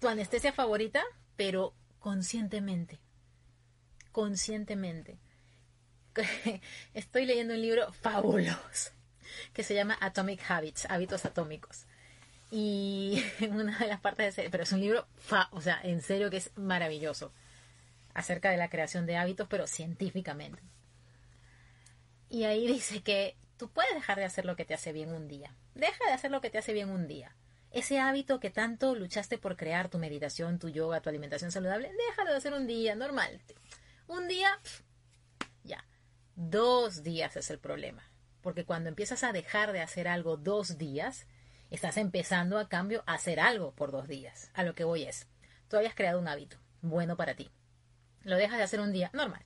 [0.00, 1.04] tu anestesia favorita,
[1.36, 2.98] pero conscientemente.
[4.10, 5.20] Conscientemente.
[6.94, 8.90] Estoy leyendo un libro fabuloso.
[9.52, 11.86] Que se llama Atomic Habits, hábitos atómicos.
[12.50, 15.80] Y en una de las partes de ese, pero es un libro, fa, o sea,
[15.82, 17.32] en serio que es maravilloso,
[18.14, 20.62] acerca de la creación de hábitos, pero científicamente.
[22.28, 25.28] Y ahí dice que tú puedes dejar de hacer lo que te hace bien un
[25.28, 25.54] día.
[25.74, 27.34] Deja de hacer lo que te hace bien un día.
[27.70, 32.32] Ese hábito que tanto luchaste por crear, tu meditación, tu yoga, tu alimentación saludable, déjalo
[32.32, 33.40] de hacer un día, normal.
[34.08, 34.58] Un día,
[35.64, 35.84] ya.
[36.36, 38.02] Dos días es el problema.
[38.42, 41.26] Porque cuando empiezas a dejar de hacer algo dos días,
[41.70, 44.50] estás empezando a cambio a hacer algo por dos días.
[44.52, 45.26] A lo que voy es,
[45.68, 47.50] tú habías creado un hábito bueno para ti.
[48.24, 49.44] Lo dejas de hacer un día, normal.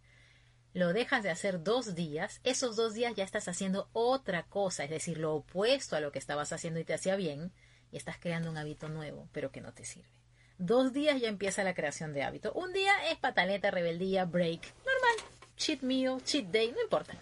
[0.72, 4.90] Lo dejas de hacer dos días, esos dos días ya estás haciendo otra cosa, es
[4.90, 7.52] decir, lo opuesto a lo que estabas haciendo y te hacía bien,
[7.90, 10.11] y estás creando un hábito nuevo, pero que no te sirve.
[10.59, 12.52] Dos días ya empieza la creación de hábito.
[12.52, 17.14] Un día es pataleta, rebeldía, break, normal, cheat meal, cheat day, no importa.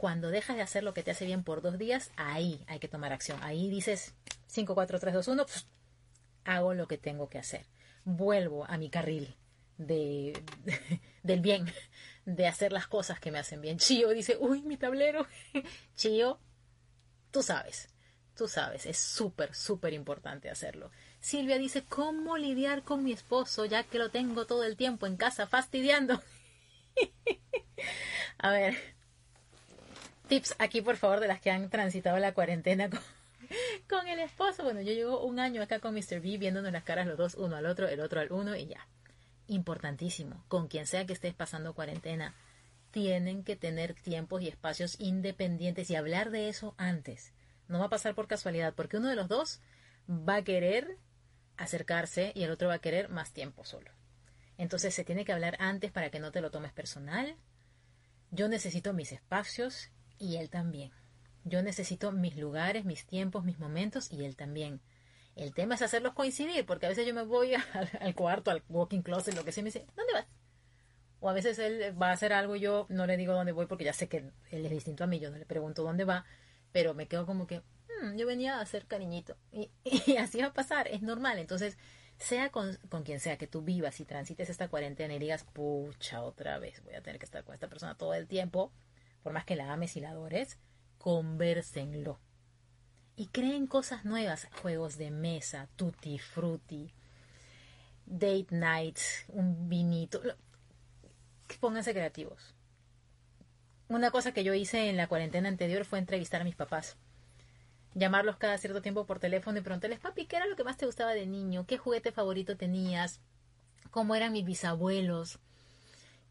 [0.00, 2.88] Cuando dejas de hacer lo que te hace bien por dos días, ahí hay que
[2.88, 3.38] tomar acción.
[3.42, 4.14] Ahí dices
[4.46, 5.46] 5, 4, 3, 2, 1,
[6.44, 7.66] hago lo que tengo que hacer.
[8.06, 9.36] Vuelvo a mi carril
[9.76, 10.42] de,
[11.22, 11.70] del bien,
[12.24, 13.76] de hacer las cosas que me hacen bien.
[13.76, 15.26] Chío dice, uy, mi tablero.
[15.94, 16.40] Chío,
[17.30, 17.90] tú sabes,
[18.34, 20.90] tú sabes, es súper, súper importante hacerlo.
[21.20, 25.18] Silvia dice, ¿cómo lidiar con mi esposo ya que lo tengo todo el tiempo en
[25.18, 26.22] casa fastidiando?
[28.38, 28.99] A ver,
[30.30, 32.88] tips aquí por favor de las que han transitado la cuarentena
[33.88, 34.62] con, el esposo.
[34.62, 36.20] Bueno, yo llevo un año acá con Mr.
[36.20, 38.86] B viéndonos las caras los dos, uno al otro, el otro al uno y ya.
[39.48, 42.36] Importantísimo, con quien sea que estés pasando cuarentena,
[42.92, 47.32] tienen que tener tiempos y espacios independientes y hablar de eso antes.
[47.66, 49.60] No va a pasar por casualidad, porque uno de los dos
[50.08, 50.96] va a querer
[51.56, 53.90] acercarse y el otro va a querer más tiempo solo.
[54.58, 57.34] Entonces se tiene que hablar antes para que no te lo tomes personal.
[58.30, 59.90] Yo necesito mis espacios
[60.20, 60.92] y él también.
[61.42, 64.80] Yo necesito mis lugares, mis tiempos, mis momentos y él también.
[65.34, 67.54] El tema es hacerlos coincidir, porque a veces yo me voy
[68.00, 70.26] al, cuarto, al walking closet, lo que sea, y me dice, ¿dónde vas?
[71.18, 73.66] O a veces él va a hacer algo y yo no le digo dónde voy
[73.66, 74.18] porque ya sé que
[74.50, 76.24] él es distinto a mí, yo no le pregunto dónde va
[76.72, 79.36] pero me quedo como que, hmm, yo venía a hacer cariñito.
[79.52, 79.70] Y,
[80.18, 81.38] así va a pasar, es normal.
[81.38, 81.78] Entonces,
[82.18, 86.22] sea con, con, quien sea que tú vivas y transites esta cuarentena y digas, pucha,
[86.22, 88.72] otra vez voy a tener que estar con esta persona todo el tiempo,
[89.22, 90.58] por más que la ames y la adores,
[90.98, 92.18] conversenlo.
[93.16, 96.92] Y creen cosas nuevas, juegos de mesa, tutti frutti,
[98.06, 100.20] date nights, un vinito.
[101.60, 102.54] Pónganse creativos.
[103.88, 106.96] Una cosa que yo hice en la cuarentena anterior fue entrevistar a mis papás.
[107.94, 110.86] Llamarlos cada cierto tiempo por teléfono y preguntarles, papi, ¿qué era lo que más te
[110.86, 111.66] gustaba de niño?
[111.66, 113.20] ¿Qué juguete favorito tenías?
[113.90, 115.40] ¿Cómo eran mis bisabuelos?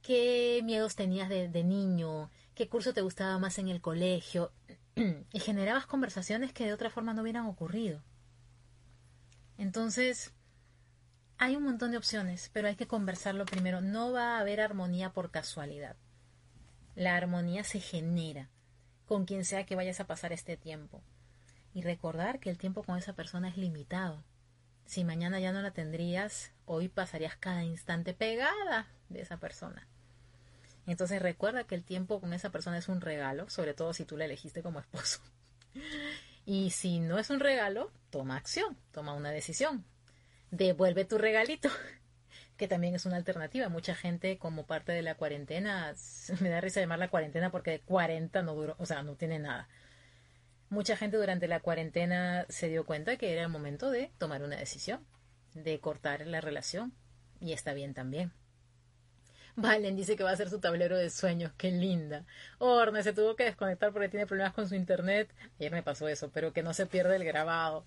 [0.01, 2.31] ¿Qué miedos tenías de, de niño?
[2.59, 4.51] ¿Qué curso te gustaba más en el colegio?
[5.31, 8.03] y generabas conversaciones que de otra forma no hubieran ocurrido.
[9.57, 10.33] Entonces,
[11.37, 13.79] hay un montón de opciones, pero hay que conversarlo primero.
[13.79, 15.95] No va a haber armonía por casualidad.
[16.95, 18.49] La armonía se genera
[19.05, 21.01] con quien sea que vayas a pasar este tiempo.
[21.73, 24.25] Y recordar que el tiempo con esa persona es limitado.
[24.85, 29.87] Si mañana ya no la tendrías, hoy pasarías cada instante pegada de esa persona.
[30.91, 34.17] Entonces recuerda que el tiempo con esa persona es un regalo, sobre todo si tú
[34.17, 35.21] la elegiste como esposo.
[36.45, 39.85] Y si no es un regalo, toma acción, toma una decisión.
[40.51, 41.69] Devuelve tu regalito
[42.57, 43.69] que también es una alternativa.
[43.69, 45.93] Mucha gente como parte de la cuarentena,
[46.39, 49.69] me da risa llamar la cuarentena porque 40 no duró, o sea, no tiene nada.
[50.69, 54.55] Mucha gente durante la cuarentena se dio cuenta que era el momento de tomar una
[54.55, 55.05] decisión,
[55.53, 56.93] de cortar la relación,
[57.39, 58.31] y está bien también.
[59.61, 62.25] Valen dice que va a hacer su tablero de sueños, qué linda.
[62.59, 65.33] Orne se tuvo que desconectar porque tiene problemas con su internet.
[65.59, 67.85] Ayer me pasó eso, pero que no se pierda el grabado.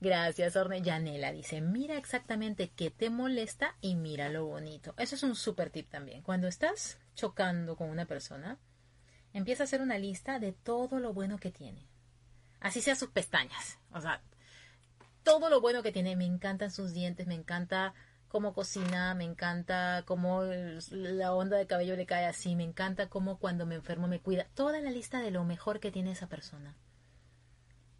[0.00, 0.82] Gracias, Orne.
[0.82, 4.94] Yanela dice, mira exactamente qué te molesta y mira lo bonito.
[4.98, 6.22] Eso es un súper tip también.
[6.22, 8.58] Cuando estás chocando con una persona,
[9.32, 11.86] empieza a hacer una lista de todo lo bueno que tiene.
[12.60, 13.78] Así sea sus pestañas.
[13.92, 14.20] O sea,
[15.22, 16.16] todo lo bueno que tiene.
[16.16, 17.94] Me encantan sus dientes, me encanta
[18.34, 20.42] cómo cocina, me encanta cómo
[20.90, 24.48] la onda de cabello le cae así, me encanta cómo cuando me enfermo me cuida.
[24.54, 26.74] Toda la lista de lo mejor que tiene esa persona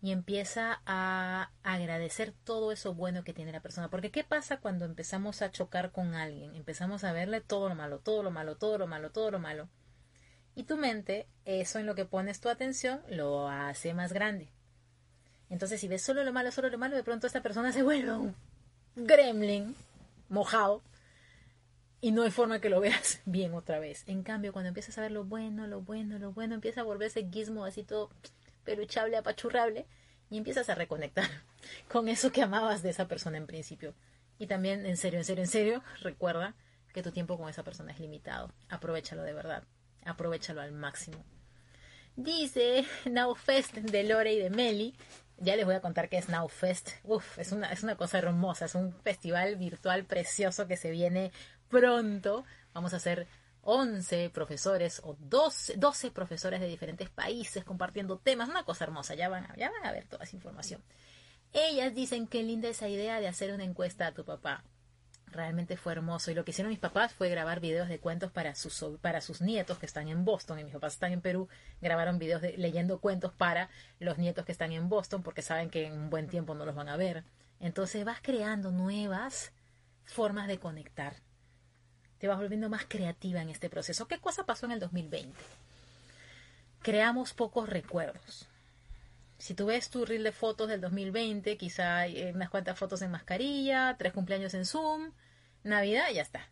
[0.02, 3.90] y empieza a agradecer todo eso bueno que tiene la persona.
[3.90, 6.56] Porque ¿qué pasa cuando empezamos a chocar con alguien?
[6.56, 9.68] Empezamos a verle todo lo malo, todo lo malo, todo lo malo, todo lo malo.
[10.56, 14.48] Y tu mente, eso en lo que pones tu atención, lo hace más grande.
[15.48, 18.10] Entonces, si ves solo lo malo, solo lo malo, de pronto esta persona se vuelve
[18.10, 18.34] un
[18.96, 19.76] gremlin
[20.28, 20.82] mojado
[22.00, 24.04] y no hay forma que lo veas bien otra vez.
[24.06, 27.28] En cambio, cuando empiezas a ver lo bueno, lo bueno, lo bueno, empieza a volverse
[27.30, 28.10] gizmo así todo
[28.64, 29.86] peluchable, apachurrable,
[30.30, 31.28] y empiezas a reconectar
[31.88, 33.94] con eso que amabas de esa persona en principio.
[34.38, 36.54] Y también, en serio, en serio, en serio, recuerda
[36.92, 38.52] que tu tiempo con esa persona es limitado.
[38.68, 39.64] Aprovechalo de verdad.
[40.04, 41.24] Aprovechalo al máximo.
[42.16, 44.94] Dice Nowfest de Lore y de Meli.
[45.38, 46.90] Ya les voy a contar qué es Nowfest.
[47.02, 48.66] Uf, es una, es una cosa hermosa.
[48.66, 51.32] Es un festival virtual precioso que se viene
[51.68, 52.44] pronto.
[52.72, 53.26] Vamos a hacer
[53.62, 58.48] 11 profesores o 12, 12 profesores de diferentes países compartiendo temas.
[58.48, 59.14] Una cosa hermosa.
[59.14, 60.82] Ya van, ya van a ver toda esa información.
[61.52, 64.64] Ellas dicen que linda esa idea de hacer una encuesta a tu papá.
[65.34, 66.30] Realmente fue hermoso.
[66.30, 69.40] Y lo que hicieron mis papás fue grabar videos de cuentos para sus, para sus
[69.40, 70.60] nietos que están en Boston.
[70.60, 71.48] Y mis papás están en Perú.
[71.82, 73.68] Grabaron videos de, leyendo cuentos para
[73.98, 76.76] los nietos que están en Boston porque saben que en un buen tiempo no los
[76.76, 77.24] van a ver.
[77.58, 79.52] Entonces vas creando nuevas
[80.04, 81.16] formas de conectar.
[82.18, 84.06] Te vas volviendo más creativa en este proceso.
[84.06, 85.36] ¿Qué cosa pasó en el 2020?
[86.80, 88.48] Creamos pocos recuerdos
[89.38, 93.02] si tú ves tu reel de fotos del 2020, quizá hay eh, unas cuantas fotos
[93.02, 95.12] en mascarilla, tres cumpleaños en Zoom,
[95.64, 96.48] Navidad, ya está.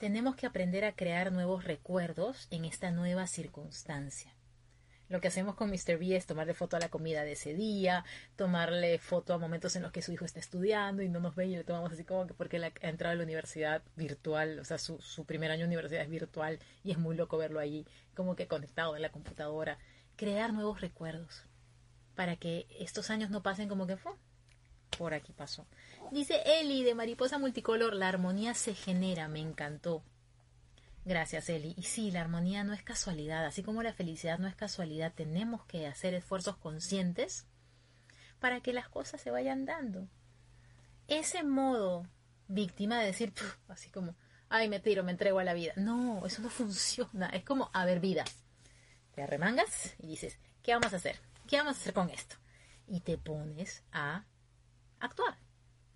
[0.00, 4.34] Tenemos que aprender a crear nuevos recuerdos en esta nueva circunstancia.
[5.08, 5.98] Lo que hacemos con Mr.
[5.98, 8.04] B es tomarle foto a la comida de ese día,
[8.36, 11.46] tomarle foto a momentos en los que su hijo está estudiando y no nos ve
[11.46, 14.78] y le tomamos así como que porque ha entrado a la universidad virtual, o sea,
[14.78, 18.36] su, su primer año de universidad es virtual y es muy loco verlo allí, como
[18.36, 19.78] que conectado en la computadora.
[20.14, 21.44] Crear nuevos recuerdos
[22.20, 24.12] para que estos años no pasen como que fue.
[24.98, 25.66] Por aquí pasó.
[26.10, 30.02] Dice Eli de Mariposa Multicolor, la armonía se genera, me encantó.
[31.06, 31.72] Gracias, Eli.
[31.78, 35.64] Y sí, la armonía no es casualidad, así como la felicidad no es casualidad, tenemos
[35.64, 37.46] que hacer esfuerzos conscientes
[38.38, 40.06] para que las cosas se vayan dando.
[41.08, 42.06] Ese modo
[42.48, 43.32] víctima de decir,
[43.68, 44.14] así como,
[44.50, 45.72] ay, me tiro, me entrego a la vida.
[45.76, 47.30] No, eso no funciona.
[47.30, 48.24] Es como, a ver, vida.
[49.14, 51.29] Te arremangas y dices, ¿qué vamos a hacer?
[51.50, 52.36] ¿Qué vamos a hacer con esto?
[52.86, 54.24] Y te pones a
[55.00, 55.36] actuar,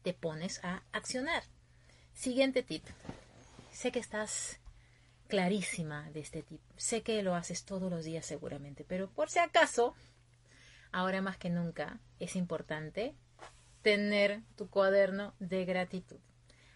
[0.02, 1.44] te pones a accionar.
[2.12, 2.84] Siguiente tip.
[3.70, 4.59] Sé que estás
[5.28, 6.61] clarísima de este tip.
[6.76, 9.94] Sé que lo haces todos los días seguramente, pero por si acaso,
[10.90, 13.14] ahora más que nunca es importante
[13.82, 16.18] tener tu cuaderno de gratitud.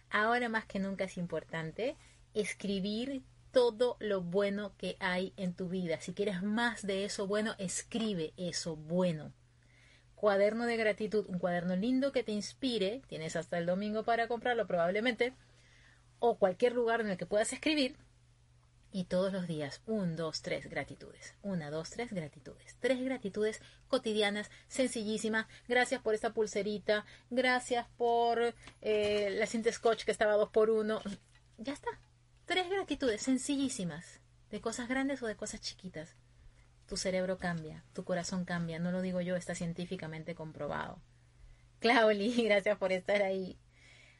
[0.09, 1.97] Ahora más que nunca es importante
[2.33, 5.99] escribir todo lo bueno que hay en tu vida.
[6.01, 9.33] Si quieres más de eso bueno, escribe eso bueno.
[10.15, 13.01] Cuaderno de gratitud, un cuaderno lindo que te inspire.
[13.07, 15.33] Tienes hasta el domingo para comprarlo probablemente.
[16.19, 17.95] O cualquier lugar en el que puedas escribir.
[18.91, 21.35] Y todos los días, un, dos, tres gratitudes.
[21.43, 22.75] Una, dos, tres gratitudes.
[22.79, 25.45] Tres gratitudes cotidianas, sencillísimas.
[25.67, 27.05] Gracias por esta pulserita.
[27.29, 31.01] Gracias por eh, la cinta scotch que estaba dos por uno.
[31.57, 31.99] Ya está
[32.49, 36.15] Tres gratitudes sencillísimas, de cosas grandes o de cosas chiquitas.
[36.87, 40.99] Tu cerebro cambia, tu corazón cambia, no lo digo yo, está científicamente comprobado.
[41.77, 43.59] Clauli, gracias por estar ahí.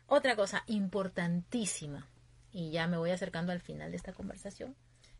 [0.05, 2.07] Otra cosa importantísima,
[2.51, 4.75] y ya me voy acercando al final de esta conversación,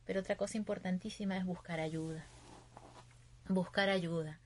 [0.05, 2.27] pero otra cosa importantísima es buscar ayuda.
[3.47, 4.39] Buscar ayuda,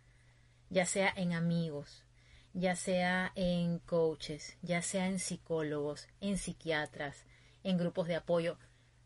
[0.70, 2.05] ya sea en amigos,
[2.53, 7.26] ya sea en coaches, ya sea en psicólogos, en psiquiatras,
[7.64, 8.57] en grupos de apoyo.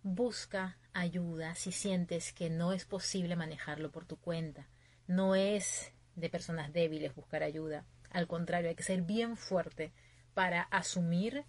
[0.04, 4.68] Busca ayuda si sientes que no es posible manejarlo por tu cuenta.
[5.08, 7.86] No es de personas débiles buscar ayuda.
[8.10, 9.94] Al contrario, hay que ser bien fuerte
[10.34, 11.46] para asumir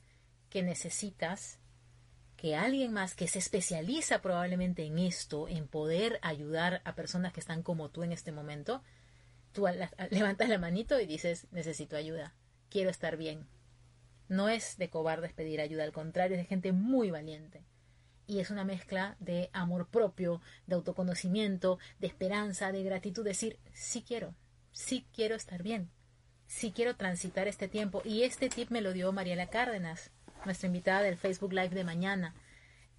[0.50, 1.58] que necesitas
[2.36, 7.40] que alguien más que se especializa probablemente en esto, en poder ayudar a personas que
[7.40, 8.82] están como tú en este momento,
[9.52, 9.66] tú
[10.10, 12.34] levantas la manito y dices, necesito ayuda,
[12.70, 13.48] quiero estar bien,
[14.28, 17.64] no es de cobardes pedir ayuda, al contrario, es de gente muy valiente.
[18.26, 24.04] Y es una mezcla de amor propio, de autoconocimiento, de esperanza, de gratitud, decir, sí
[24.06, 24.34] quiero,
[24.70, 25.90] sí quiero estar bien,
[26.46, 28.02] sí quiero transitar este tiempo.
[28.04, 30.10] Y este tip me lo dio Mariela Cárdenas,
[30.44, 32.34] nuestra invitada del Facebook Live de mañana,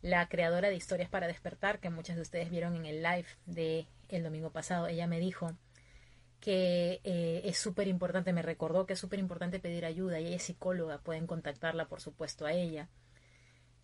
[0.01, 3.85] la creadora de Historias para Despertar, que muchos de ustedes vieron en el live de
[4.07, 4.87] el domingo pasado.
[4.87, 5.51] Ella me dijo,
[6.39, 10.35] que eh, es súper importante, me recordó que es súper importante pedir ayuda y ella
[10.37, 12.89] es psicóloga, pueden contactarla por supuesto a ella,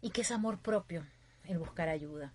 [0.01, 1.05] y que es amor propio
[1.45, 2.33] el buscar ayuda.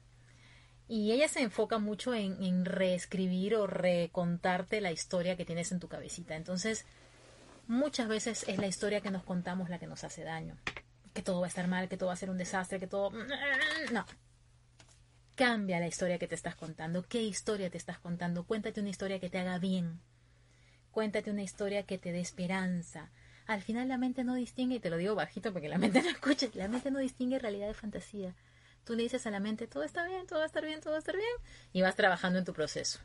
[0.89, 5.79] Y ella se enfoca mucho en, en reescribir o recontarte la historia que tienes en
[5.79, 6.35] tu cabecita.
[6.35, 6.85] Entonces,
[7.69, 10.59] muchas veces es la historia que nos contamos la que nos hace daño.
[11.15, 13.13] Que todo va a estar mal, que todo va a ser un desastre, que todo...
[13.93, 14.05] No.
[15.37, 17.05] Cambia la historia que te estás contando.
[17.05, 18.45] ¿Qué historia te estás contando?
[18.45, 20.01] Cuéntate una historia que te haga bien
[20.91, 23.11] Cuéntate una historia que te dé esperanza.
[23.47, 26.11] Al final la mente no distingue, y te lo digo bajito porque la mente no
[26.11, 28.35] escucha, la mente no distingue realidad de fantasía.
[28.85, 30.93] Tú le dices a la mente, todo está bien, todo va a estar bien, todo
[30.93, 31.29] va a estar bien,
[31.73, 33.01] y vas trabajando en tu proceso.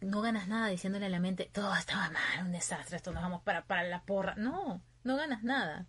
[0.00, 3.42] no ganas nada diciéndole a la mente, todo estaba mal, un desastre, esto nos vamos
[3.42, 4.34] para, para la porra.
[4.34, 5.86] No, no ganas nada.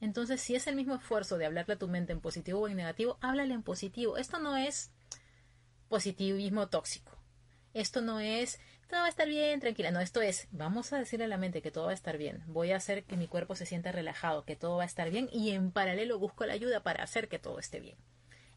[0.00, 2.76] Entonces, si es el mismo esfuerzo de hablarle a tu mente en positivo o en
[2.76, 4.16] negativo, háblale en positivo.
[4.16, 4.92] Esto no es
[5.88, 7.18] positivismo tóxico.
[7.74, 9.90] Esto no es, todo va a estar bien, tranquila.
[9.90, 12.42] No, esto es, vamos a decirle a la mente que todo va a estar bien.
[12.46, 15.28] Voy a hacer que mi cuerpo se sienta relajado, que todo va a estar bien
[15.30, 17.96] y en paralelo busco la ayuda para hacer que todo esté bien.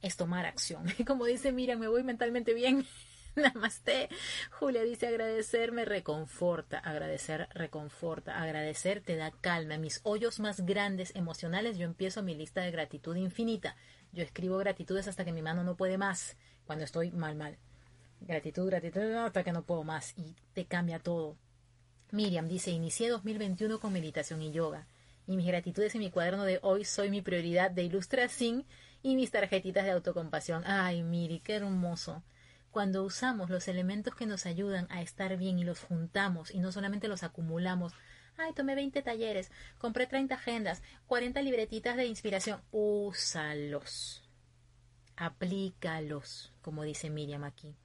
[0.01, 0.85] Es tomar acción.
[0.97, 2.85] Y como dice, mira, me voy mentalmente bien.
[3.35, 4.09] Namaste.
[4.51, 9.77] Julia dice agradecer me reconforta, agradecer reconforta, agradecer te da calma.
[9.77, 13.75] Mis hoyos más grandes emocionales yo empiezo mi lista de gratitud infinita.
[14.13, 17.57] Yo escribo gratitudes hasta que mi mano no puede más, cuando estoy mal, mal.
[18.21, 21.37] Gratitud, gratitud, hasta que no puedo más y te cambia todo.
[22.11, 24.85] Miriam dice, inicié 2021 con meditación y yoga.
[25.27, 28.65] Y mis gratitudes en mi cuaderno de hoy soy mi prioridad de ilustración
[29.01, 30.63] y mis tarjetitas de autocompasión.
[30.65, 32.21] Ay, Miri, qué hermoso.
[32.69, 36.71] Cuando usamos los elementos que nos ayudan a estar bien y los juntamos y no
[36.71, 37.93] solamente los acumulamos,
[38.37, 44.23] ay, tomé 20 talleres, compré 30 agendas, 40 libretitas de inspiración, úsalos,
[45.15, 47.75] aplícalos, como dice Miriam aquí.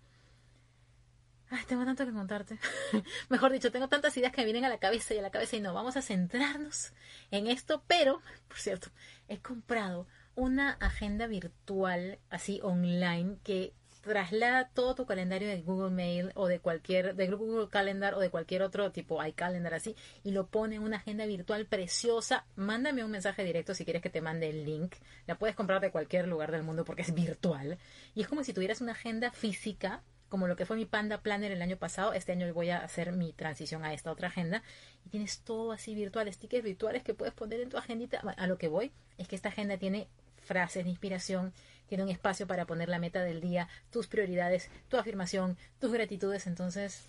[1.50, 2.58] Ay, tengo tanto que contarte.
[3.28, 5.56] Mejor dicho, tengo tantas ideas que me vienen a la cabeza y a la cabeza
[5.56, 6.92] y no, vamos a centrarnos
[7.30, 8.88] en esto, pero, por cierto,
[9.28, 13.72] he comprado una agenda virtual así online que
[14.06, 18.30] traslada todo tu calendario de Google Mail o de cualquier, de Google Calendar o de
[18.30, 22.46] cualquier otro tipo iCalendar así y lo pone en una agenda virtual preciosa.
[22.54, 24.94] Mándame un mensaje directo si quieres que te mande el link.
[25.26, 27.78] La puedes comprar de cualquier lugar del mundo porque es virtual.
[28.14, 31.52] Y es como si tuvieras una agenda física como lo que fue mi Panda Planner
[31.52, 34.62] el año pasado, este año voy a hacer mi transición a esta otra agenda
[35.04, 38.18] y tienes todo así virtual, stickers virtuales que puedes poner en tu agendita.
[38.18, 40.08] A lo que voy es que esta agenda tiene
[40.46, 41.52] frases de inspiración,
[41.86, 46.46] tiene un espacio para poner la meta del día, tus prioridades, tu afirmación, tus gratitudes.
[46.46, 47.08] Entonces,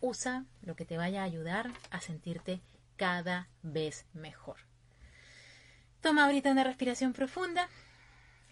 [0.00, 2.60] usa lo que te vaya a ayudar a sentirte
[2.96, 4.56] cada vez mejor.
[6.00, 7.68] Toma ahorita una respiración profunda.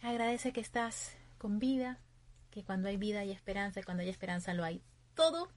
[0.02, 1.98] Agradece que estás con vida,
[2.56, 4.82] que cuando hay vida hay esperanza y cuando hay esperanza lo hay
[5.14, 5.52] todo.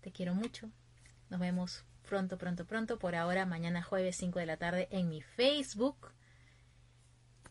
[0.00, 0.70] Te quiero mucho.
[1.28, 3.00] Nos vemos pronto, pronto, pronto.
[3.00, 6.12] Por ahora, mañana jueves 5 de la tarde en mi Facebook.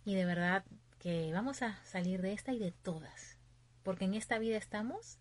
[0.06, 0.64] Y de verdad
[0.98, 3.38] que vamos a salir de esta y de todas,
[3.84, 5.20] porque en esta vida estamos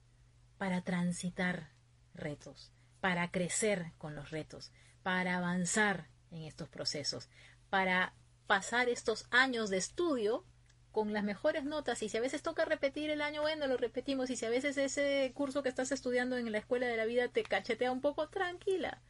[0.56, 1.72] para transitar
[2.14, 4.70] retos, para crecer con los retos,
[5.02, 7.28] para avanzar en estos procesos,
[7.70, 8.14] para
[8.46, 10.44] pasar estos años de estudio
[10.92, 14.30] con las mejores notas y si a veces toca repetir el año, bueno, lo repetimos
[14.30, 17.28] y si a veces ese curso que estás estudiando en la escuela de la vida
[17.28, 19.00] te cachetea un poco, tranquila.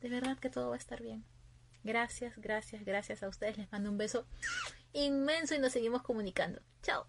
[0.00, 1.24] De verdad que todo va a estar bien.
[1.84, 3.58] Gracias, gracias, gracias a ustedes.
[3.58, 4.26] Les mando un beso
[4.92, 6.60] inmenso y nos seguimos comunicando.
[6.82, 7.06] Chao.